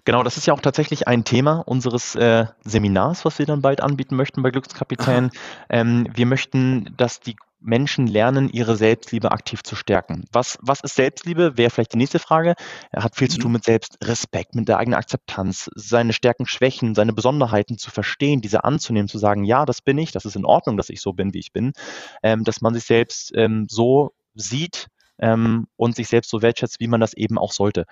Genau, 0.05 0.23
das 0.23 0.37
ist 0.37 0.47
ja 0.47 0.55
auch 0.55 0.61
tatsächlich 0.61 1.09
ein 1.09 1.25
Thema 1.25 1.59
unseres 1.67 2.15
äh, 2.15 2.47
Seminars, 2.65 3.25
was 3.25 3.39
wir 3.39 3.47
dann 3.47 3.63
bald 3.63 3.81
anbieten 3.83 4.17
möchten 4.17 4.43
bei 4.43 4.51
Glückskapitän. 4.51 5.31
Ähm, 5.69 6.07
wir 6.13 6.27
möchten, 6.27 6.95
dass 6.97 7.21
die 7.21 7.37
Menschen 7.63 8.07
lernen, 8.07 8.49
ihre 8.49 8.75
Selbstliebe 8.77 9.33
aktiv 9.33 9.63
zu 9.63 9.77
stärken. 9.77 10.25
Was, 10.33 10.59
was 10.63 10.81
ist 10.81 10.95
Selbstliebe? 10.95 11.59
Wäre 11.59 11.69
vielleicht 11.71 11.93
die 11.93 11.99
nächste 11.99 12.19
Frage. 12.19 12.55
Er 12.91 13.05
hat 13.05 13.17
viel 13.17 13.29
zu 13.29 13.39
Mhm. 13.39 13.43
tun 13.43 13.53
mit 13.53 13.65
Selbstrespekt, 13.65 14.55
mit 14.55 14.67
der 14.69 14.79
eigenen 14.79 14.99
Akzeptanz, 14.99 15.71
seine 15.75 16.15
Stärken, 16.15 16.47
Schwächen, 16.47 16.95
seine 16.95 17.13
Besonderheiten 17.13 17.77
zu 17.77 17.91
verstehen, 17.91 18.41
diese 18.41 18.65
anzunehmen, 18.65 19.09
zu 19.09 19.19
sagen, 19.19 19.45
ja, 19.45 19.67
das 19.67 19.83
bin 19.83 19.99
ich, 19.99 20.11
das 20.11 20.25
ist 20.25 20.37
in 20.37 20.47
Ordnung, 20.47 20.79
dass 20.79 20.89
ich 20.89 21.03
so 21.03 21.13
bin, 21.13 21.35
wie 21.35 21.39
ich 21.41 21.53
bin, 21.53 21.73
ähm, 22.23 22.45
dass 22.45 22.63
man 22.63 22.73
sich 22.73 22.85
selbst 22.85 23.33
ähm, 23.35 23.67
so 23.69 24.13
sieht 24.35 24.87
ähm, 25.19 25.67
und 25.77 25.97
sich 25.97 26.09
selbst 26.09 26.31
so 26.31 26.41
wertschätzt, 26.41 26.81
wie 26.81 26.89
man 26.89 27.01
das 27.01 27.13
eben 27.13 27.37
auch 27.39 27.53
sollte. 27.53 27.85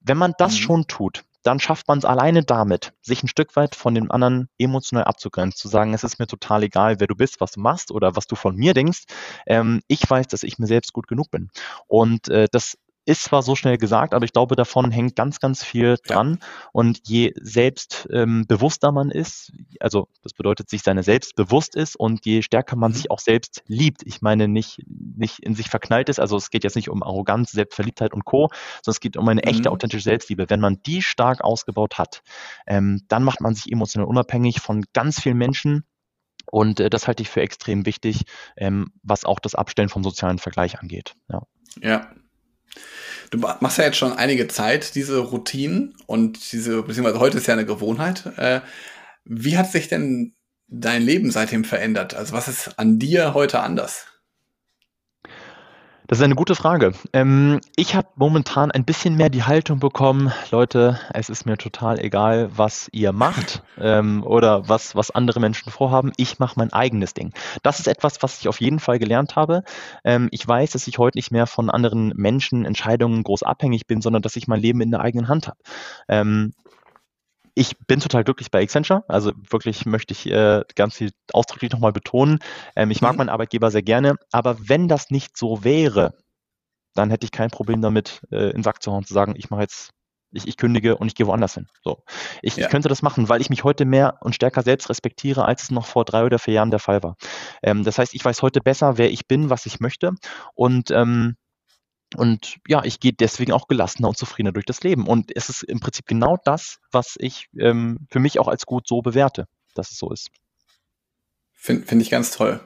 Wenn 0.00 0.18
man 0.18 0.34
das 0.38 0.54
Mhm. 0.54 0.58
schon 0.58 0.86
tut, 0.86 1.24
dann 1.46 1.60
schafft 1.60 1.88
man 1.88 1.98
es 1.98 2.04
alleine 2.04 2.42
damit, 2.42 2.92
sich 3.02 3.22
ein 3.22 3.28
Stück 3.28 3.54
weit 3.56 3.74
von 3.74 3.94
dem 3.94 4.10
anderen 4.10 4.48
emotional 4.58 5.04
abzugrenzen, 5.04 5.58
zu 5.58 5.68
sagen, 5.68 5.94
es 5.94 6.04
ist 6.04 6.18
mir 6.18 6.26
total 6.26 6.64
egal, 6.64 6.98
wer 6.98 7.06
du 7.06 7.14
bist, 7.14 7.40
was 7.40 7.52
du 7.52 7.60
machst 7.60 7.90
oder 7.92 8.16
was 8.16 8.26
du 8.26 8.34
von 8.34 8.56
mir 8.56 8.74
denkst. 8.74 9.04
Ähm, 9.46 9.82
ich 9.86 10.08
weiß, 10.08 10.26
dass 10.26 10.42
ich 10.42 10.58
mir 10.58 10.66
selbst 10.66 10.92
gut 10.92 11.06
genug 11.06 11.30
bin. 11.30 11.50
Und 11.86 12.28
äh, 12.28 12.48
das 12.50 12.76
ist 13.06 13.22
zwar 13.24 13.42
so 13.42 13.54
schnell 13.56 13.78
gesagt, 13.78 14.12
aber 14.14 14.24
ich 14.24 14.32
glaube, 14.32 14.56
davon 14.56 14.90
hängt 14.90 15.16
ganz, 15.16 15.40
ganz 15.40 15.64
viel 15.64 15.96
dran. 16.06 16.38
Und 16.72 17.00
je 17.08 17.32
selbstbewusster 17.40 18.88
ähm, 18.88 18.94
man 18.94 19.10
ist, 19.10 19.52
also 19.80 20.08
das 20.22 20.34
bedeutet, 20.34 20.68
sich 20.68 20.82
seiner 20.82 21.02
selbst 21.02 21.36
bewusst 21.36 21.76
ist 21.76 21.96
und 21.96 22.26
je 22.26 22.42
stärker 22.42 22.76
man 22.76 22.90
Mhm. 22.90 22.96
sich 22.96 23.10
auch 23.10 23.20
selbst 23.20 23.62
liebt, 23.66 24.02
ich 24.04 24.22
meine 24.22 24.48
nicht, 24.48 24.82
nicht 24.86 25.38
in 25.38 25.54
sich 25.54 25.70
verknallt 25.70 26.08
ist, 26.08 26.20
also 26.20 26.36
es 26.36 26.50
geht 26.50 26.64
jetzt 26.64 26.76
nicht 26.76 26.90
um 26.90 27.02
Arroganz, 27.02 27.52
Selbstverliebtheit 27.52 28.12
und 28.12 28.24
Co., 28.24 28.48
sondern 28.82 28.96
es 28.96 29.00
geht 29.00 29.16
um 29.16 29.28
eine 29.28 29.44
echte, 29.44 29.68
Mhm. 29.68 29.74
authentische 29.74 30.02
Selbstliebe. 30.04 30.50
Wenn 30.50 30.60
man 30.60 30.82
die 30.84 31.00
stark 31.00 31.42
ausgebaut 31.42 31.98
hat, 31.98 32.22
ähm, 32.66 33.02
dann 33.08 33.22
macht 33.24 33.40
man 33.40 33.54
sich 33.54 33.70
emotional 33.72 34.08
unabhängig 34.08 34.60
von 34.60 34.84
ganz 34.92 35.20
vielen 35.20 35.38
Menschen, 35.38 35.84
und 36.50 36.80
äh, 36.80 36.90
das 36.90 37.08
halte 37.08 37.22
ich 37.22 37.28
für 37.28 37.40
extrem 37.40 37.86
wichtig, 37.86 38.22
ähm, 38.56 38.92
was 39.02 39.24
auch 39.24 39.40
das 39.40 39.54
Abstellen 39.54 39.88
vom 39.88 40.04
sozialen 40.04 40.38
Vergleich 40.38 40.78
angeht. 40.80 41.14
Ja. 41.28 41.42
Ja. 41.82 42.10
Du 43.30 43.38
ma- 43.38 43.58
machst 43.60 43.78
ja 43.78 43.84
jetzt 43.84 43.96
schon 43.98 44.12
einige 44.12 44.48
Zeit 44.48 44.94
diese 44.94 45.18
Routinen 45.18 45.96
und 46.06 46.52
diese, 46.52 46.82
beziehungsweise 46.82 47.20
heute 47.20 47.38
ist 47.38 47.46
ja 47.46 47.54
eine 47.54 47.66
Gewohnheit. 47.66 48.26
Äh, 48.36 48.60
wie 49.24 49.58
hat 49.58 49.70
sich 49.70 49.88
denn 49.88 50.34
dein 50.68 51.02
Leben 51.02 51.30
seitdem 51.30 51.64
verändert? 51.64 52.14
Also 52.14 52.32
was 52.32 52.48
ist 52.48 52.78
an 52.78 52.98
dir 52.98 53.34
heute 53.34 53.60
anders? 53.60 54.06
Das 56.08 56.18
ist 56.18 56.24
eine 56.24 56.36
gute 56.36 56.54
Frage. 56.54 56.92
Ähm, 57.12 57.60
ich 57.74 57.96
habe 57.96 58.06
momentan 58.14 58.70
ein 58.70 58.84
bisschen 58.84 59.16
mehr 59.16 59.28
die 59.28 59.42
Haltung 59.42 59.80
bekommen, 59.80 60.32
Leute, 60.52 61.00
es 61.12 61.28
ist 61.28 61.46
mir 61.46 61.56
total 61.56 61.98
egal, 61.98 62.48
was 62.56 62.88
ihr 62.92 63.10
macht 63.12 63.64
ähm, 63.80 64.22
oder 64.22 64.68
was, 64.68 64.94
was 64.94 65.10
andere 65.10 65.40
Menschen 65.40 65.72
vorhaben. 65.72 66.12
Ich 66.16 66.38
mache 66.38 66.54
mein 66.58 66.72
eigenes 66.72 67.12
Ding. 67.12 67.32
Das 67.64 67.80
ist 67.80 67.88
etwas, 67.88 68.22
was 68.22 68.38
ich 68.38 68.46
auf 68.46 68.60
jeden 68.60 68.78
Fall 68.78 69.00
gelernt 69.00 69.34
habe. 69.34 69.64
Ähm, 70.04 70.28
ich 70.30 70.46
weiß, 70.46 70.70
dass 70.70 70.86
ich 70.86 70.98
heute 70.98 71.18
nicht 71.18 71.32
mehr 71.32 71.48
von 71.48 71.70
anderen 71.70 72.12
Menschen 72.14 72.64
Entscheidungen 72.64 73.24
groß 73.24 73.42
abhängig 73.42 73.88
bin, 73.88 74.00
sondern 74.00 74.22
dass 74.22 74.36
ich 74.36 74.46
mein 74.46 74.60
Leben 74.60 74.80
in 74.82 74.92
der 74.92 75.00
eigenen 75.00 75.26
Hand 75.26 75.48
habe. 75.48 76.52
Ich 77.58 77.78
bin 77.86 78.00
total 78.00 78.22
glücklich 78.22 78.50
bei 78.50 78.62
Accenture. 78.62 79.02
Also 79.08 79.32
wirklich 79.48 79.86
möchte 79.86 80.12
ich 80.12 80.26
äh, 80.30 80.62
ganz 80.74 80.96
viel 80.96 81.10
ausdrücklich 81.32 81.72
nochmal 81.72 81.92
betonen. 81.92 82.38
Ähm, 82.76 82.90
ich 82.90 83.00
mag 83.00 83.12
Mhm. 83.12 83.18
meinen 83.18 83.28
Arbeitgeber 83.30 83.70
sehr 83.70 83.82
gerne. 83.82 84.16
Aber 84.30 84.56
wenn 84.68 84.88
das 84.88 85.10
nicht 85.10 85.38
so 85.38 85.64
wäre, 85.64 86.12
dann 86.94 87.10
hätte 87.10 87.24
ich 87.24 87.32
kein 87.32 87.50
Problem 87.50 87.82
damit, 87.82 88.22
äh, 88.30 88.46
in 88.50 88.58
den 88.58 88.62
Sack 88.62 88.82
zu 88.82 88.90
hauen 88.92 88.98
und 88.98 89.08
zu 89.08 89.14
sagen, 89.14 89.34
ich 89.36 89.50
mache 89.50 89.62
jetzt, 89.62 89.90
ich, 90.32 90.46
ich 90.48 90.56
kündige 90.58 90.98
und 90.98 91.08
ich 91.08 91.14
gehe 91.14 91.26
woanders 91.26 91.54
hin. 91.54 91.66
So. 91.84 92.02
Ich, 92.42 92.56
Ja. 92.56 92.64
ich 92.64 92.70
könnte 92.70 92.88
das 92.88 93.02
machen, 93.02 93.28
weil 93.30 93.40
ich 93.40 93.50
mich 93.50 93.64
heute 93.64 93.86
mehr 93.86 94.18
und 94.20 94.34
stärker 94.34 94.62
selbst 94.62 94.90
respektiere, 94.90 95.44
als 95.46 95.64
es 95.64 95.70
noch 95.70 95.86
vor 95.86 96.04
drei 96.04 96.24
oder 96.24 96.38
vier 96.38 96.54
Jahren 96.54 96.70
der 96.70 96.80
Fall 96.80 97.02
war. 97.02 97.16
Ähm, 97.62 97.84
das 97.84 97.98
heißt, 97.98 98.14
ich 98.14 98.24
weiß 98.24 98.42
heute 98.42 98.60
besser, 98.60 98.98
wer 98.98 99.10
ich 99.10 99.28
bin, 99.28 99.50
was 99.50 99.66
ich 99.66 99.80
möchte. 99.80 100.12
Und 100.54 100.90
ähm, 100.90 101.36
und 102.14 102.56
ja, 102.68 102.84
ich 102.84 103.00
gehe 103.00 103.12
deswegen 103.12 103.52
auch 103.52 103.66
gelassener 103.66 104.08
und 104.08 104.16
zufriedener 104.16 104.52
durch 104.52 104.64
das 104.64 104.82
Leben. 104.82 105.06
Und 105.06 105.34
es 105.34 105.48
ist 105.48 105.64
im 105.64 105.80
Prinzip 105.80 106.06
genau 106.06 106.38
das, 106.44 106.78
was 106.92 107.16
ich 107.18 107.48
ähm, 107.58 108.06
für 108.10 108.20
mich 108.20 108.38
auch 108.38 108.48
als 108.48 108.64
gut 108.66 108.86
so 108.86 109.02
bewerte, 109.02 109.46
dass 109.74 109.90
es 109.90 109.98
so 109.98 110.12
ist. 110.12 110.28
Finde 111.52 111.86
find 111.86 112.02
ich 112.02 112.10
ganz 112.10 112.30
toll. 112.30 112.60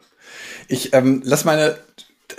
Ich 0.69 0.93
ähm, 0.93 1.23
lass 1.25 1.45
meine 1.45 1.79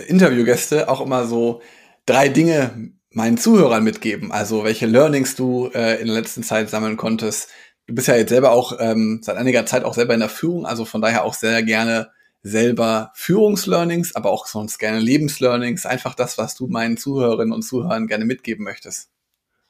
Interviewgäste 0.08 0.90
auch 0.90 1.02
immer 1.02 1.26
so 1.26 1.62
drei 2.06 2.30
Dinge 2.30 2.92
meinen 3.10 3.38
Zuhörern 3.38 3.84
mitgeben. 3.84 4.32
Also 4.32 4.64
welche 4.64 4.86
Learnings 4.86 5.36
du 5.36 5.70
äh, 5.74 6.00
in 6.00 6.08
der 6.08 6.16
letzten 6.16 6.44
Zeit 6.44 6.70
sammeln 6.70 6.98
konntest. 6.98 7.50
Du 7.88 7.96
bist 7.96 8.08
ja 8.08 8.16
jetzt 8.16 8.30
selber 8.30 8.52
auch 8.52 8.78
ähm, 8.80 9.22
seit 9.24 9.38
einiger 9.38 9.66
Zeit 9.66 9.84
auch 9.84 9.96
selber 9.96 10.14
in 10.14 10.20
der 10.20 10.30
Führung, 10.30 10.66
also 10.66 10.86
von 10.86 11.02
daher 11.02 11.26
auch 11.26 11.34
sehr 11.34 11.64
gerne 11.64 12.12
selber 12.44 13.12
Führungslearnings, 13.16 14.16
aber 14.16 14.32
auch 14.32 14.48
sonst 14.48 14.78
gerne 14.80 15.00
Lebenslearnings. 15.00 15.86
Einfach 15.86 16.16
das, 16.16 16.38
was 16.38 16.56
du 16.56 16.68
meinen 16.68 16.98
Zuhörerinnen 16.98 17.54
und 17.54 17.64
Zuhörern 17.64 18.08
gerne 18.08 18.26
mitgeben 18.26 18.64
möchtest. 18.64 19.10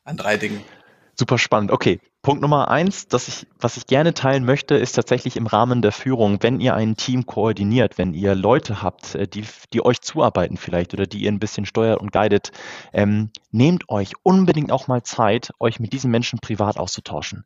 An 0.03 0.17
drei 0.17 0.37
Dingen. 0.37 0.61
Super 1.15 1.37
spannend. 1.37 1.71
Okay, 1.71 1.99
Punkt 2.23 2.43
Nummer 2.43 2.69
eins, 2.69 3.07
dass 3.07 3.27
ich, 3.27 3.47
was 3.59 3.77
ich 3.77 3.87
gerne 3.87 4.13
teilen 4.13 4.45
möchte, 4.45 4.75
ist 4.75 4.91
tatsächlich 4.91 5.37
im 5.37 5.47
Rahmen 5.47 5.81
der 5.81 5.91
Führung, 5.91 6.37
wenn 6.41 6.59
ihr 6.59 6.75
ein 6.75 6.95
Team 6.95 7.25
koordiniert, 7.25 7.97
wenn 7.97 8.13
ihr 8.13 8.35
Leute 8.35 8.83
habt, 8.83 9.15
äh, 9.15 9.27
die, 9.27 9.43
die 9.73 9.83
euch 9.83 10.01
zuarbeiten 10.01 10.57
vielleicht 10.57 10.93
oder 10.93 11.07
die 11.07 11.23
ihr 11.23 11.31
ein 11.31 11.39
bisschen 11.39 11.65
steuert 11.65 11.99
und 11.99 12.11
guidet, 12.11 12.51
ähm, 12.93 13.31
nehmt 13.49 13.89
euch 13.89 14.11
unbedingt 14.21 14.71
auch 14.71 14.87
mal 14.87 15.01
Zeit, 15.01 15.49
euch 15.59 15.79
mit 15.79 15.93
diesen 15.93 16.11
Menschen 16.11 16.37
privat 16.37 16.77
auszutauschen. 16.77 17.43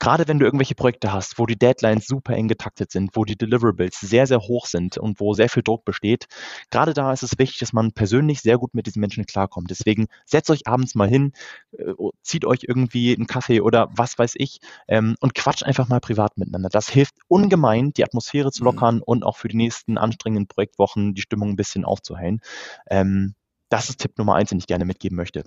Gerade 0.00 0.26
wenn 0.28 0.38
du 0.38 0.46
irgendwelche 0.46 0.74
Projekte 0.74 1.12
hast, 1.12 1.38
wo 1.38 1.44
die 1.44 1.58
Deadlines 1.58 2.06
super 2.06 2.32
eng 2.34 2.48
getaktet 2.48 2.92
sind, 2.92 3.10
wo 3.14 3.26
die 3.26 3.36
Deliverables 3.36 4.00
sehr, 4.00 4.26
sehr 4.26 4.40
hoch 4.40 4.64
sind 4.64 4.96
und 4.96 5.20
wo 5.20 5.34
sehr 5.34 5.50
viel 5.50 5.62
Druck 5.62 5.84
besteht, 5.84 6.26
gerade 6.70 6.94
da 6.94 7.12
ist 7.12 7.22
es 7.22 7.38
wichtig, 7.38 7.58
dass 7.58 7.74
man 7.74 7.92
persönlich 7.92 8.40
sehr 8.40 8.56
gut 8.56 8.74
mit 8.74 8.86
diesen 8.86 9.00
Menschen 9.00 9.26
klarkommt. 9.26 9.70
Deswegen 9.70 10.06
setzt 10.24 10.48
euch 10.50 10.66
abends 10.66 10.94
mal 10.94 11.08
hin, 11.08 11.32
äh, 11.76 11.92
zieht 12.22 12.46
euch 12.46 12.60
irgendwie 12.66 13.14
einen 13.14 13.26
Kaffee 13.26 13.60
oder 13.60 13.90
was 13.92 14.05
weiß 14.18 14.34
ich 14.36 14.60
ähm, 14.88 15.16
und 15.20 15.34
quatscht 15.34 15.64
einfach 15.64 15.88
mal 15.88 16.00
privat 16.00 16.36
miteinander. 16.38 16.68
Das 16.68 16.88
hilft 16.88 17.14
ungemein, 17.28 17.92
die 17.92 18.04
Atmosphäre 18.04 18.52
zu 18.52 18.62
Mhm. 18.62 18.66
lockern 18.66 19.02
und 19.02 19.24
auch 19.24 19.36
für 19.36 19.48
die 19.48 19.56
nächsten 19.56 19.98
anstrengenden 19.98 20.46
Projektwochen 20.48 21.14
die 21.14 21.22
Stimmung 21.22 21.50
ein 21.50 21.56
bisschen 21.56 21.84
aufzuhellen. 21.84 22.40
Ähm, 22.88 23.34
das 23.68 23.88
ist 23.88 24.00
Tipp 24.00 24.18
Nummer 24.18 24.34
eins, 24.36 24.50
den 24.50 24.58
ich 24.58 24.66
gerne 24.66 24.84
mitgeben 24.84 25.16
möchte. 25.16 25.44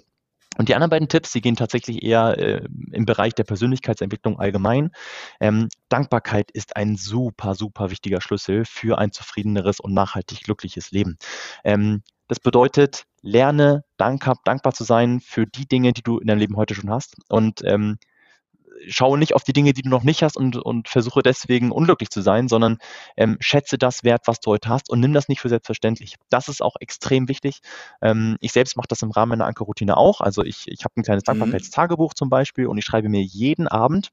Und 0.57 0.67
die 0.67 0.75
anderen 0.75 0.89
beiden 0.89 1.07
Tipps, 1.07 1.31
die 1.31 1.41
gehen 1.41 1.55
tatsächlich 1.55 2.03
eher 2.03 2.37
äh, 2.37 2.65
im 2.91 3.05
Bereich 3.05 3.33
der 3.33 3.45
Persönlichkeitsentwicklung 3.45 4.39
allgemein. 4.39 4.91
Ähm, 5.39 5.69
Dankbarkeit 5.87 6.51
ist 6.51 6.75
ein 6.75 6.97
super, 6.97 7.55
super 7.55 7.91
wichtiger 7.91 8.19
Schlüssel 8.19 8.65
für 8.65 8.97
ein 8.97 9.13
zufriedeneres 9.13 9.79
und 9.79 9.93
nachhaltig 9.93 10.43
glückliches 10.43 10.91
Leben. 10.91 11.17
Ähm, 11.63 12.03
das 12.27 12.39
bedeutet, 12.39 13.05
lerne 13.21 13.85
dankbar, 13.97 14.37
dankbar 14.43 14.73
zu 14.73 14.83
sein 14.83 15.21
für 15.21 15.45
die 15.45 15.67
Dinge, 15.67 15.93
die 15.93 16.03
du 16.03 16.19
in 16.19 16.27
deinem 16.27 16.39
Leben 16.39 16.57
heute 16.57 16.75
schon 16.75 16.89
hast 16.89 17.15
und 17.29 17.61
ähm, 17.63 17.97
schaue 18.87 19.17
nicht 19.17 19.35
auf 19.35 19.43
die 19.43 19.53
Dinge, 19.53 19.73
die 19.73 19.81
du 19.81 19.89
noch 19.89 20.03
nicht 20.03 20.23
hast 20.23 20.37
und, 20.37 20.55
und 20.57 20.87
versuche 20.87 21.21
deswegen 21.21 21.71
unglücklich 21.71 22.09
zu 22.09 22.21
sein, 22.21 22.47
sondern 22.47 22.77
ähm, 23.17 23.37
schätze 23.39 23.77
das 23.77 24.03
wert, 24.03 24.21
was 24.25 24.39
du 24.39 24.51
heute 24.51 24.69
hast 24.69 24.89
und 24.89 24.99
nimm 24.99 25.13
das 25.13 25.27
nicht 25.27 25.41
für 25.41 25.49
selbstverständlich. 25.49 26.15
Das 26.29 26.47
ist 26.47 26.61
auch 26.61 26.75
extrem 26.79 27.27
wichtig. 27.27 27.59
Ähm, 28.01 28.37
ich 28.39 28.51
selbst 28.51 28.77
mache 28.77 28.87
das 28.87 29.01
im 29.01 29.11
Rahmen 29.11 29.29
meiner 29.29 29.45
Ankerroutine 29.45 29.97
auch. 29.97 30.21
Also 30.21 30.43
ich, 30.43 30.67
ich 30.67 30.83
habe 30.85 30.93
ein 30.97 31.03
kleines 31.03 31.23
Mhm. 31.23 31.39
Dankbarkeitstagebuch 31.39 32.13
zum 32.13 32.29
Beispiel 32.29 32.67
und 32.67 32.77
ich 32.77 32.85
schreibe 32.85 33.09
mir 33.09 33.21
jeden 33.21 33.67
Abend 33.67 34.09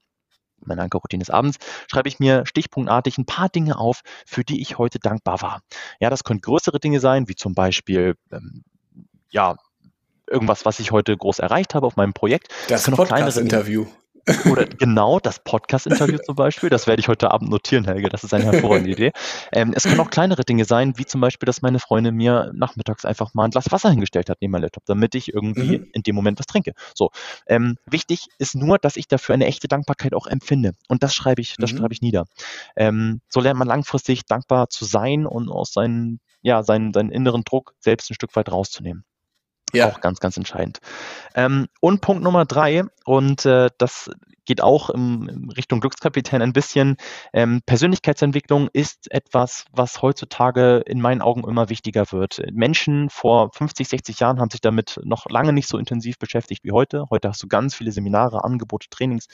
meine 0.65 0.81
Ankerroutine 0.81 1.21
ist 1.21 1.29
abends, 1.29 1.57
schreibe 1.87 2.09
ich 2.09 2.19
mir 2.19 2.45
stichpunktartig 2.47 3.17
ein 3.17 3.25
paar 3.25 3.47
Dinge 3.47 3.77
auf, 3.77 4.01
für 4.25 4.43
die 4.43 4.59
ich 4.61 4.77
heute 4.77 4.97
dankbar 4.99 5.41
war. 5.41 5.61
Ja, 5.99 6.09
das 6.09 6.23
können 6.23 6.41
größere 6.41 6.79
Dinge 6.79 6.99
sein, 6.99 7.27
wie 7.27 7.35
zum 7.35 7.53
Beispiel, 7.53 8.15
ähm, 8.31 8.63
ja, 9.29 9.55
irgendwas, 10.29 10.65
was 10.65 10.79
ich 10.79 10.91
heute 10.91 11.15
groß 11.15 11.39
erreicht 11.39 11.75
habe 11.75 11.85
auf 11.85 11.95
meinem 11.95 12.13
Projekt. 12.13 12.53
Das 12.67 12.83
Dinge- 12.83 12.97
Podcast-Interview. 12.97 13.85
Oder 14.49 14.65
genau 14.65 15.19
das 15.19 15.39
Podcast-Interview 15.39 16.17
zum 16.25 16.35
Beispiel, 16.35 16.69
das 16.69 16.87
werde 16.87 16.99
ich 16.99 17.07
heute 17.07 17.31
Abend 17.31 17.49
notieren, 17.49 17.85
Helge, 17.85 18.09
das 18.09 18.23
ist 18.23 18.33
eine 18.33 18.45
hervorragende 18.45 18.91
Idee. 18.91 19.11
Ähm, 19.51 19.73
es 19.75 19.83
können 19.83 19.99
auch 19.99 20.09
kleinere 20.09 20.43
Dinge 20.43 20.65
sein, 20.65 20.93
wie 20.97 21.05
zum 21.05 21.21
Beispiel, 21.21 21.45
dass 21.45 21.61
meine 21.61 21.79
Freundin 21.79 22.15
mir 22.15 22.51
nachmittags 22.53 23.05
einfach 23.05 23.33
mal 23.33 23.45
ein 23.45 23.51
Glas 23.51 23.71
Wasser 23.71 23.89
hingestellt 23.89 24.29
hat 24.29 24.37
neben 24.41 24.51
meinem 24.51 24.63
Laptop, 24.63 24.85
damit 24.85 25.15
ich 25.15 25.33
irgendwie 25.33 25.79
mhm. 25.79 25.87
in 25.93 26.03
dem 26.03 26.15
Moment 26.15 26.39
was 26.39 26.45
trinke. 26.45 26.73
So. 26.93 27.11
Ähm, 27.47 27.77
wichtig 27.85 28.27
ist 28.37 28.55
nur, 28.55 28.77
dass 28.77 28.97
ich 28.97 29.07
dafür 29.07 29.33
eine 29.33 29.45
echte 29.45 29.67
Dankbarkeit 29.67 30.13
auch 30.13 30.27
empfinde. 30.27 30.73
Und 30.87 31.03
das 31.03 31.15
schreibe 31.15 31.41
ich, 31.41 31.55
das 31.57 31.71
mhm. 31.71 31.77
schreibe 31.77 31.93
ich 31.93 32.01
nieder. 32.01 32.25
Ähm, 32.75 33.21
so 33.29 33.39
lernt 33.39 33.59
man 33.59 33.67
langfristig 33.67 34.25
dankbar 34.25 34.69
zu 34.69 34.85
sein 34.85 35.25
und 35.25 35.49
aus 35.49 35.71
seinen, 35.73 36.19
ja, 36.41 36.63
seinen, 36.63 36.93
seinen 36.93 37.11
inneren 37.11 37.43
Druck 37.43 37.73
selbst 37.79 38.09
ein 38.09 38.15
Stück 38.15 38.35
weit 38.35 38.51
rauszunehmen. 38.51 39.03
Ja. 39.73 39.89
Auch 39.89 40.01
ganz, 40.01 40.19
ganz 40.19 40.37
entscheidend. 40.37 40.79
Ähm, 41.35 41.67
und 41.81 42.01
Punkt 42.01 42.23
Nummer 42.23 42.45
drei, 42.45 42.83
und 43.05 43.45
äh, 43.45 43.69
das 43.77 44.09
geht 44.47 44.61
auch 44.61 44.89
in 44.89 45.51
Richtung 45.55 45.79
Glückskapitän 45.81 46.41
ein 46.41 46.53
bisschen. 46.53 46.95
Ähm, 47.33 47.61
Persönlichkeitsentwicklung 47.65 48.69
ist 48.73 49.11
etwas, 49.11 49.65
was 49.71 50.01
heutzutage 50.01 50.77
in 50.85 51.01
meinen 51.01 51.21
Augen 51.21 51.47
immer 51.47 51.69
wichtiger 51.69 52.11
wird. 52.11 52.41
Menschen 52.51 53.09
vor 53.09 53.51
50, 53.53 53.87
60 53.87 54.19
Jahren 54.19 54.39
haben 54.39 54.49
sich 54.49 54.61
damit 54.61 54.99
noch 55.03 55.29
lange 55.29 55.53
nicht 55.53 55.67
so 55.67 55.77
intensiv 55.77 56.17
beschäftigt 56.17 56.63
wie 56.63 56.71
heute. 56.71 57.05
Heute 57.11 57.29
hast 57.29 57.43
du 57.43 57.47
ganz 57.47 57.75
viele 57.75 57.91
Seminare, 57.91 58.43
Angebote, 58.43 58.87
Trainings. 58.89 59.27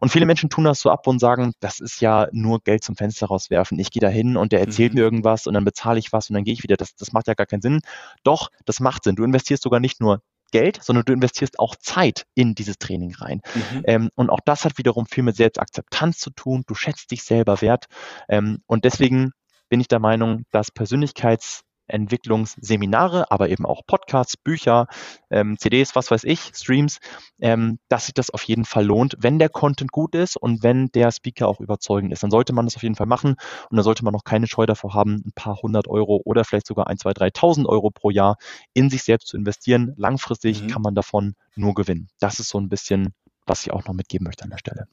Und 0.00 0.10
viele 0.10 0.24
Menschen 0.24 0.48
tun 0.48 0.64
das 0.64 0.80
so 0.80 0.90
ab 0.90 1.06
und 1.06 1.18
sagen, 1.18 1.52
das 1.60 1.80
ist 1.80 2.00
ja 2.00 2.28
nur 2.32 2.60
Geld 2.60 2.84
zum 2.84 2.96
Fenster 2.96 3.26
rauswerfen. 3.26 3.78
Ich 3.78 3.90
gehe 3.90 4.00
da 4.00 4.08
hin 4.08 4.36
und 4.36 4.52
der 4.52 4.60
erzählt 4.60 4.94
mhm. 4.94 5.00
mir 5.00 5.04
irgendwas 5.04 5.46
und 5.46 5.54
dann 5.54 5.64
bezahle 5.64 5.98
ich 5.98 6.12
was 6.12 6.30
und 6.30 6.34
dann 6.34 6.44
gehe 6.44 6.54
ich 6.54 6.62
wieder. 6.62 6.76
Das, 6.76 6.94
das 6.94 7.12
macht 7.12 7.26
ja 7.26 7.34
gar 7.34 7.46
keinen 7.46 7.62
Sinn. 7.62 7.80
Doch, 8.22 8.50
das 8.64 8.78
macht 8.78 9.04
Sinn. 9.04 9.16
Du 9.16 9.24
investierst 9.24 9.64
sogar 9.64 9.80
nicht 9.80 10.00
nur 10.00 10.22
Geld, 10.50 10.82
sondern 10.82 11.04
du 11.04 11.12
investierst 11.12 11.58
auch 11.58 11.76
Zeit 11.76 12.26
in 12.34 12.54
dieses 12.54 12.78
Training 12.78 13.14
rein. 13.14 13.40
Mhm. 13.54 13.82
Ähm, 13.84 14.10
und 14.14 14.30
auch 14.30 14.40
das 14.44 14.64
hat 14.64 14.78
wiederum 14.78 15.06
viel 15.06 15.24
mit 15.24 15.36
Selbstakzeptanz 15.36 16.18
zu 16.18 16.30
tun. 16.30 16.64
Du 16.66 16.74
schätzt 16.74 17.10
dich 17.10 17.22
selber 17.22 17.60
wert. 17.60 17.86
Ähm, 18.28 18.62
und 18.66 18.84
deswegen 18.84 19.32
bin 19.68 19.80
ich 19.80 19.88
der 19.88 20.00
Meinung, 20.00 20.44
dass 20.50 20.70
Persönlichkeits 20.70 21.62
Entwicklungsseminare, 21.92 23.30
aber 23.30 23.48
eben 23.48 23.66
auch 23.66 23.82
Podcasts, 23.86 24.36
Bücher, 24.36 24.86
ähm, 25.30 25.58
CDs, 25.58 25.94
was 25.94 26.10
weiß 26.10 26.24
ich, 26.24 26.52
Streams, 26.54 26.98
ähm, 27.40 27.78
dass 27.88 28.06
sich 28.06 28.14
das 28.14 28.30
auf 28.30 28.42
jeden 28.44 28.64
Fall 28.64 28.84
lohnt, 28.84 29.16
wenn 29.18 29.38
der 29.38 29.48
Content 29.48 29.92
gut 29.92 30.14
ist 30.14 30.36
und 30.36 30.62
wenn 30.62 30.88
der 30.88 31.10
Speaker 31.12 31.48
auch 31.48 31.60
überzeugend 31.60 32.12
ist. 32.12 32.22
Dann 32.22 32.30
sollte 32.30 32.52
man 32.52 32.66
das 32.66 32.76
auf 32.76 32.82
jeden 32.82 32.94
Fall 32.94 33.06
machen 33.06 33.36
und 33.70 33.76
dann 33.76 33.84
sollte 33.84 34.04
man 34.04 34.12
noch 34.12 34.24
keine 34.24 34.46
Scheu 34.46 34.66
davor 34.66 34.94
haben, 34.94 35.22
ein 35.26 35.32
paar 35.34 35.56
hundert 35.62 35.88
Euro 35.88 36.20
oder 36.24 36.44
vielleicht 36.44 36.66
sogar 36.66 36.86
ein, 36.86 36.98
zwei, 36.98 37.12
dreitausend 37.12 37.66
Euro 37.66 37.90
pro 37.90 38.10
Jahr 38.10 38.36
in 38.74 38.90
sich 38.90 39.02
selbst 39.02 39.28
zu 39.28 39.36
investieren. 39.36 39.94
Langfristig 39.96 40.62
mhm. 40.62 40.68
kann 40.68 40.82
man 40.82 40.94
davon 40.94 41.34
nur 41.54 41.74
gewinnen. 41.74 42.08
Das 42.20 42.40
ist 42.40 42.48
so 42.48 42.58
ein 42.58 42.68
bisschen, 42.68 43.14
was 43.46 43.62
ich 43.62 43.72
auch 43.72 43.84
noch 43.84 43.94
mitgeben 43.94 44.24
möchte 44.24 44.44
an 44.44 44.50
der 44.50 44.58
Stelle. 44.58 44.86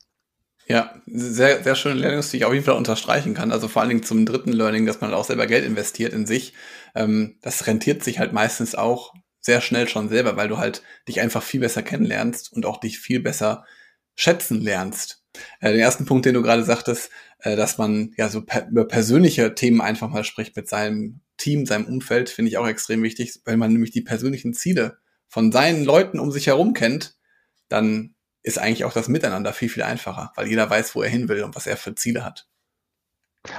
Ja, 0.70 1.02
sehr, 1.06 1.64
sehr 1.64 1.76
schöne 1.76 1.96
Learnings, 1.96 2.30
die 2.30 2.38
ich 2.38 2.46
auf 2.46 2.54
jeden 2.54 2.66
Fall 2.66 2.76
unterstreichen 2.76 3.34
kann. 3.34 3.52
Also 3.54 3.70
vor 3.70 3.82
allen 3.82 3.90
Dingen 3.90 4.04
zum 4.04 4.26
dritten 4.26 4.52
Learning, 4.52 4.86
dass 4.86 5.00
man 5.00 5.14
auch 5.14 5.24
selber 5.24 5.48
Geld 5.48 5.66
investiert 5.66 6.12
in 6.14 6.26
sich. 6.26 6.54
Ähm, 6.94 7.38
das 7.42 7.68
rentiert 7.68 8.04
sich 8.04 8.20
halt 8.20 8.34
meistens 8.34 8.76
auch 8.76 9.14
sehr 9.40 9.62
schnell 9.62 9.88
schon 9.88 10.10
selber, 10.10 10.36
weil 10.36 10.50
du 10.50 10.58
halt 10.58 10.84
dich 11.08 11.22
einfach 11.22 11.42
viel 11.42 11.62
besser 11.62 11.84
kennenlernst 11.84 12.52
und 12.52 12.66
auch 12.66 12.82
dich 12.82 13.00
viel 13.00 13.22
besser 13.22 13.66
schätzen 14.16 14.60
lernst. 14.62 15.24
Äh, 15.62 15.72
den 15.72 15.80
ersten 15.80 16.06
Punkt, 16.06 16.26
den 16.26 16.34
du 16.34 16.42
gerade 16.42 16.64
sagtest, 16.64 17.12
äh, 17.40 17.56
dass 17.56 17.78
man 17.78 18.14
ja 18.18 18.28
so 18.28 18.44
über 18.70 18.88
persönliche 18.88 19.56
Themen 19.56 19.80
einfach 19.80 20.10
mal 20.10 20.26
spricht 20.26 20.58
mit 20.58 20.68
seinem 20.68 21.22
Team, 21.38 21.66
seinem 21.66 21.86
Umfeld, 21.86 22.30
finde 22.30 22.50
ich 22.50 22.58
auch 22.58 22.68
extrem 22.68 23.04
wichtig, 23.04 23.40
weil 23.46 23.56
man 23.56 23.72
nämlich 23.72 23.92
die 23.92 24.02
persönlichen 24.02 24.54
Ziele 24.54 24.98
von 25.30 25.54
seinen 25.54 25.86
Leuten 25.86 26.20
um 26.20 26.32
sich 26.32 26.48
herum 26.48 26.74
kennt, 26.74 27.16
dann 27.70 28.16
ist 28.48 28.58
eigentlich 28.58 28.86
auch 28.86 28.94
das 28.94 29.10
Miteinander 29.10 29.54
viel, 29.54 29.70
viel 29.70 29.84
einfacher, 29.84 30.32
weil 30.36 30.48
jeder 30.48 30.70
weiß, 30.70 30.96
wo 30.96 31.04
er 31.04 31.10
hin 31.10 31.30
will 31.30 31.44
und 31.44 31.56
was 31.56 31.68
er 31.68 31.78
für 31.78 31.94
Ziele 31.96 32.24
hat. 32.24 32.48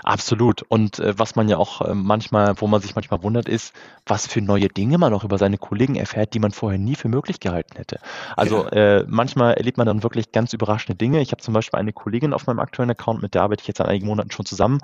Absolut. 0.03 0.63
Und 0.63 0.99
äh, 0.99 1.19
was 1.19 1.37
man 1.37 1.49
ja 1.49 1.57
auch 1.57 1.81
äh, 1.83 1.95
manchmal, 1.95 2.61
wo 2.61 2.67
man 2.67 2.81
sich 2.81 2.95
manchmal 2.95 3.23
wundert, 3.23 3.49
ist, 3.49 3.75
was 4.07 4.27
für 4.27 4.41
neue 4.41 4.69
Dinge 4.69 4.99
man 4.99 5.13
auch 5.15 5.25
über 5.25 5.39
seine 5.39 5.59
Kollegen 5.59 5.97
erfährt, 5.97 6.35
die 6.35 6.39
man 6.39 6.53
vorher 6.53 6.79
nie 6.79 6.95
für 6.95 7.09
möglich 7.09 7.41
gehalten 7.41 7.77
hätte. 7.77 8.01
Also 8.37 8.65
ja. 8.65 8.99
äh, 8.99 9.05
manchmal 9.09 9.55
erlebt 9.55 9.79
man 9.79 9.87
dann 9.87 10.03
wirklich 10.03 10.33
ganz 10.33 10.53
überraschende 10.53 10.97
Dinge. 10.97 11.21
Ich 11.21 11.33
habe 11.33 11.43
zum 11.43 11.55
Beispiel 11.55 11.79
eine 11.79 11.93
Kollegin 11.93 12.33
auf 12.33 12.47
meinem 12.47 12.61
aktuellen 12.61 12.91
Account, 12.91 13.23
mit 13.23 13.35
der 13.35 13.43
arbeite 13.43 13.63
ich 13.63 13.69
jetzt 13.69 13.79
seit 13.79 13.89
einigen 13.89 14.07
Monaten 14.07 14.31
schon 14.31 14.47
zusammen. 14.47 14.81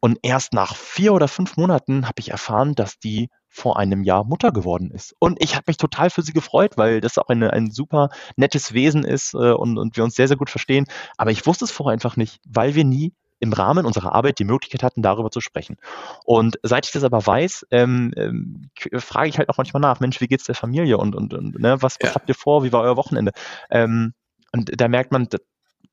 Und 0.00 0.18
erst 0.22 0.52
nach 0.52 0.74
vier 0.76 1.12
oder 1.12 1.28
fünf 1.28 1.56
Monaten 1.56 2.06
habe 2.06 2.20
ich 2.20 2.30
erfahren, 2.30 2.74
dass 2.74 2.98
die 2.98 3.28
vor 3.56 3.78
einem 3.78 4.04
Jahr 4.04 4.24
Mutter 4.24 4.52
geworden 4.52 4.90
ist. 4.90 5.14
Und 5.18 5.42
ich 5.42 5.54
habe 5.54 5.64
mich 5.68 5.78
total 5.78 6.10
für 6.10 6.20
sie 6.20 6.34
gefreut, 6.34 6.72
weil 6.76 7.00
das 7.00 7.16
auch 7.16 7.28
eine, 7.28 7.52
ein 7.54 7.70
super 7.70 8.10
nettes 8.36 8.74
Wesen 8.74 9.02
ist 9.02 9.32
äh, 9.32 9.52
und, 9.52 9.78
und 9.78 9.96
wir 9.96 10.04
uns 10.04 10.14
sehr, 10.14 10.28
sehr 10.28 10.36
gut 10.36 10.50
verstehen. 10.50 10.86
Aber 11.16 11.30
ich 11.30 11.46
wusste 11.46 11.64
es 11.64 11.70
vorher 11.70 11.94
einfach 11.94 12.16
nicht, 12.16 12.38
weil 12.46 12.74
wir 12.74 12.84
nie 12.84 13.14
im 13.38 13.52
Rahmen 13.52 13.86
unserer 13.86 14.12
Arbeit 14.12 14.38
die 14.38 14.44
Möglichkeit 14.44 14.82
hatten, 14.82 15.02
darüber 15.02 15.30
zu 15.30 15.40
sprechen. 15.40 15.76
Und 16.24 16.58
seit 16.62 16.86
ich 16.86 16.92
das 16.92 17.04
aber 17.04 17.26
weiß, 17.26 17.66
ähm, 17.70 18.12
ähm, 18.16 18.70
frage 18.98 19.28
ich 19.28 19.38
halt 19.38 19.48
auch 19.48 19.58
manchmal 19.58 19.80
nach, 19.80 20.00
Mensch, 20.00 20.20
wie 20.20 20.26
geht's 20.26 20.44
der 20.44 20.54
Familie 20.54 20.98
und, 20.98 21.14
und, 21.14 21.34
und 21.34 21.58
ne, 21.58 21.82
was, 21.82 21.96
was 22.00 22.10
ja. 22.10 22.14
habt 22.14 22.28
ihr 22.28 22.34
vor, 22.34 22.64
wie 22.64 22.72
war 22.72 22.82
euer 22.82 22.96
Wochenende? 22.96 23.32
Ähm, 23.70 24.14
und 24.52 24.70
da 24.80 24.88
merkt 24.88 25.12
man, 25.12 25.28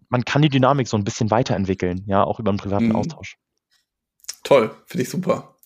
man 0.10 0.26
kann 0.26 0.42
die 0.42 0.50
Dynamik 0.50 0.88
so 0.88 0.96
ein 0.96 1.04
bisschen 1.04 1.32
weiterentwickeln, 1.32 2.04
ja, 2.08 2.24
auch 2.24 2.40
über 2.40 2.52
einen 2.52 2.60
privaten 2.60 2.90
mhm. 2.90 2.96
Austausch. 2.96 3.38
Toll, 4.44 4.72
finde 4.86 5.04
ich 5.04 5.10
super. 5.10 5.58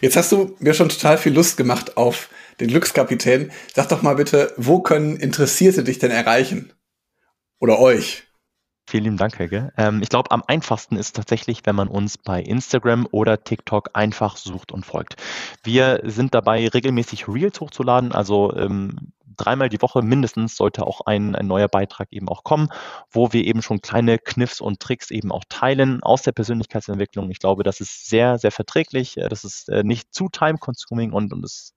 Jetzt 0.00 0.16
hast 0.16 0.30
du 0.32 0.56
mir 0.60 0.74
schon 0.74 0.88
total 0.88 1.18
viel 1.18 1.32
Lust 1.32 1.56
gemacht 1.56 1.96
auf 1.96 2.28
den 2.60 2.68
Glückskapitän. 2.68 3.50
Sag 3.74 3.88
doch 3.88 4.02
mal 4.02 4.14
bitte, 4.14 4.52
wo 4.56 4.80
können 4.80 5.16
Interessierte 5.16 5.84
dich 5.84 5.98
denn 5.98 6.10
erreichen? 6.10 6.72
Oder 7.58 7.78
euch? 7.78 8.27
Vielen 8.88 9.04
lieben 9.04 9.16
Dank, 9.18 9.38
Helge. 9.38 9.70
Ähm, 9.76 10.00
ich 10.00 10.08
glaube, 10.08 10.30
am 10.30 10.42
einfachsten 10.46 10.96
ist 10.96 11.14
tatsächlich, 11.14 11.60
wenn 11.66 11.76
man 11.76 11.88
uns 11.88 12.16
bei 12.16 12.40
Instagram 12.40 13.06
oder 13.10 13.44
TikTok 13.44 13.90
einfach 13.92 14.38
sucht 14.38 14.72
und 14.72 14.86
folgt. 14.86 15.16
Wir 15.62 16.00
sind 16.04 16.32
dabei, 16.32 16.66
regelmäßig 16.66 17.28
Reels 17.28 17.60
hochzuladen, 17.60 18.12
also 18.12 18.56
ähm, 18.56 19.12
dreimal 19.36 19.68
die 19.68 19.82
Woche 19.82 20.00
mindestens 20.00 20.56
sollte 20.56 20.86
auch 20.86 21.02
ein, 21.02 21.36
ein 21.36 21.46
neuer 21.46 21.68
Beitrag 21.68 22.08
eben 22.12 22.30
auch 22.30 22.44
kommen, 22.44 22.70
wo 23.10 23.30
wir 23.30 23.44
eben 23.44 23.60
schon 23.60 23.82
kleine 23.82 24.16
Kniffs 24.18 24.58
und 24.58 24.80
Tricks 24.80 25.10
eben 25.10 25.32
auch 25.32 25.44
teilen 25.50 26.02
aus 26.02 26.22
der 26.22 26.32
Persönlichkeitsentwicklung. 26.32 27.30
Ich 27.30 27.40
glaube, 27.40 27.64
das 27.64 27.80
ist 27.80 28.08
sehr, 28.08 28.38
sehr 28.38 28.52
verträglich. 28.52 29.18
Äh, 29.18 29.28
das 29.28 29.44
ist 29.44 29.68
äh, 29.68 29.84
nicht 29.84 30.14
zu 30.14 30.30
time-consuming 30.30 31.12
und, 31.12 31.34
und 31.34 31.44
es 31.44 31.74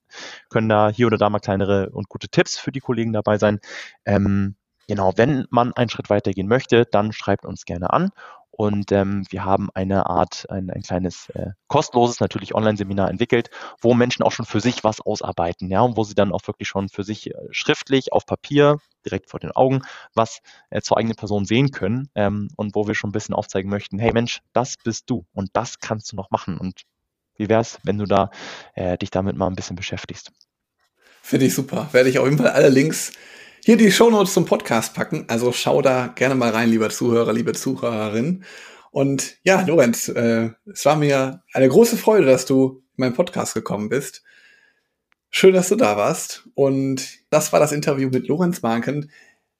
können 0.47 0.69
da 0.69 0.89
hier 0.89 1.07
oder 1.07 1.17
da 1.17 1.29
mal 1.29 1.39
kleinere 1.39 1.89
und 1.89 2.07
gute 2.07 2.29
Tipps 2.29 2.57
für 2.57 2.71
die 2.71 2.79
Kollegen 2.79 3.11
dabei 3.11 3.37
sein. 3.37 3.59
Ähm, 4.05 4.55
Genau, 4.91 5.13
wenn 5.15 5.47
man 5.51 5.71
einen 5.71 5.89
Schritt 5.89 6.09
weitergehen 6.09 6.49
möchte, 6.49 6.83
dann 6.83 7.13
schreibt 7.13 7.45
uns 7.45 7.63
gerne 7.63 7.93
an. 7.93 8.09
Und 8.49 8.91
ähm, 8.91 9.23
wir 9.29 9.45
haben 9.45 9.69
eine 9.73 10.07
Art, 10.07 10.47
ein, 10.49 10.69
ein 10.69 10.81
kleines 10.81 11.29
äh, 11.29 11.51
kostenloses 11.67 12.19
natürlich 12.19 12.53
Online-Seminar 12.55 13.09
entwickelt, 13.09 13.49
wo 13.79 13.93
Menschen 13.93 14.21
auch 14.21 14.33
schon 14.33 14.45
für 14.45 14.59
sich 14.59 14.83
was 14.83 14.99
ausarbeiten, 14.99 15.69
ja, 15.69 15.79
und 15.79 15.95
wo 15.95 16.03
sie 16.03 16.13
dann 16.13 16.33
auch 16.33 16.45
wirklich 16.45 16.67
schon 16.67 16.89
für 16.89 17.05
sich 17.05 17.29
äh, 17.29 17.35
schriftlich 17.51 18.11
auf 18.11 18.25
Papier 18.25 18.79
direkt 19.05 19.29
vor 19.29 19.39
den 19.39 19.51
Augen 19.51 19.81
was 20.13 20.41
äh, 20.71 20.81
zur 20.81 20.97
eigenen 20.97 21.15
Person 21.15 21.45
sehen 21.45 21.71
können 21.71 22.09
ähm, 22.15 22.49
und 22.57 22.75
wo 22.75 22.85
wir 22.85 22.93
schon 22.93 23.11
ein 23.11 23.13
bisschen 23.13 23.33
aufzeigen 23.33 23.69
möchten, 23.69 23.97
hey 23.97 24.11
Mensch, 24.11 24.41
das 24.51 24.75
bist 24.75 25.09
du 25.09 25.25
und 25.31 25.51
das 25.53 25.79
kannst 25.79 26.11
du 26.11 26.17
noch 26.17 26.31
machen. 26.31 26.57
Und 26.57 26.81
wie 27.37 27.47
wäre 27.47 27.61
es, 27.61 27.79
wenn 27.83 27.97
du 27.97 28.03
da 28.03 28.29
äh, 28.75 28.97
dich 28.97 29.09
damit 29.09 29.37
mal 29.37 29.47
ein 29.47 29.55
bisschen 29.55 29.77
beschäftigst? 29.77 30.33
Finde 31.21 31.45
ich 31.45 31.53
super. 31.53 31.87
Werde 31.93 32.09
ich 32.09 32.19
auf 32.19 32.25
jeden 32.25 32.39
Fall 32.39 32.49
alle 32.49 32.67
Links 32.67 33.13
hier 33.63 33.77
die 33.77 33.91
Shownotes 33.91 34.33
zum 34.33 34.45
Podcast 34.45 34.95
packen. 34.95 35.25
Also 35.27 35.51
schau 35.51 35.81
da 35.81 36.07
gerne 36.07 36.35
mal 36.35 36.49
rein, 36.49 36.69
lieber 36.69 36.89
Zuhörer, 36.89 37.31
liebe 37.31 37.53
Zuhörerin. 37.53 38.43
Und 38.89 39.37
ja, 39.43 39.61
Lorenz, 39.61 40.09
äh, 40.09 40.49
es 40.65 40.83
war 40.85 40.95
mir 40.95 41.43
eine 41.53 41.69
große 41.69 41.97
Freude, 41.97 42.25
dass 42.25 42.45
du 42.45 42.83
in 42.97 43.01
meinen 43.01 43.13
Podcast 43.13 43.53
gekommen 43.53 43.89
bist. 43.89 44.23
Schön, 45.29 45.53
dass 45.53 45.69
du 45.69 45.75
da 45.75 45.95
warst. 45.95 46.49
Und 46.55 47.19
das 47.29 47.53
war 47.53 47.59
das 47.59 47.71
Interview 47.71 48.09
mit 48.09 48.27
Lorenz 48.27 48.63
Marken. 48.63 49.11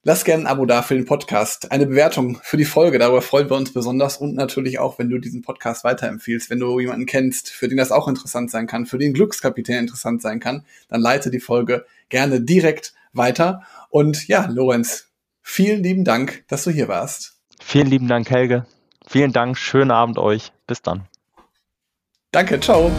Lass 0.04 0.26
gerne 0.26 0.46
ein 0.46 0.48
Abo 0.48 0.66
da 0.66 0.82
für 0.82 0.96
den 0.96 1.06
Podcast, 1.06 1.72
eine 1.72 1.86
Bewertung 1.86 2.40
für 2.42 2.58
die 2.58 2.66
Folge, 2.66 2.98
darüber 2.98 3.22
freuen 3.22 3.52
wir 3.52 3.56
uns 3.56 3.72
besonders 3.72 4.18
und 4.18 4.34
natürlich 4.34 4.80
auch, 4.80 4.98
wenn 4.98 5.12
du 5.12 5.20
diesen 5.20 5.44
Podcast 5.44 5.84
weiterempfiehlst, 5.84 6.50
wenn 6.50 6.60
du 6.60 6.80
jemanden 6.80 7.06
kennst, 7.06 7.52
für 7.52 7.68
den 7.68 7.78
das 7.78 7.92
auch 7.92 8.08
interessant 8.08 8.50
sein 8.50 8.66
kann, 8.66 8.88
für 8.88 8.98
den 8.98 9.14
Glückskapitän 9.14 9.78
interessant 9.78 10.24
sein 10.24 10.40
kann, 10.40 10.66
dann 10.88 11.02
leite 11.02 11.30
die 11.30 11.40
Folge 11.40 11.86
gerne 12.10 12.42
direkt 12.42 12.96
weiter 13.14 13.62
und 13.92 14.28
ja, 14.28 14.48
Lorenz, 14.50 15.12
vielen 15.42 15.84
lieben 15.84 16.04
Dank, 16.04 16.44
dass 16.48 16.64
du 16.64 16.72
hier 16.72 16.88
warst. 16.88 17.38
Vielen 17.62 17.88
lieben 17.88 18.08
Dank, 18.08 18.30
Helge. 18.30 18.66
Vielen 19.08 19.34
Dank, 19.34 19.58
schönen 19.58 19.92
Abend 19.92 20.18
euch. 20.18 20.52
Bis 20.66 20.82
dann. 20.82 21.08
Danke, 22.32 22.60
ciao. 22.60 22.90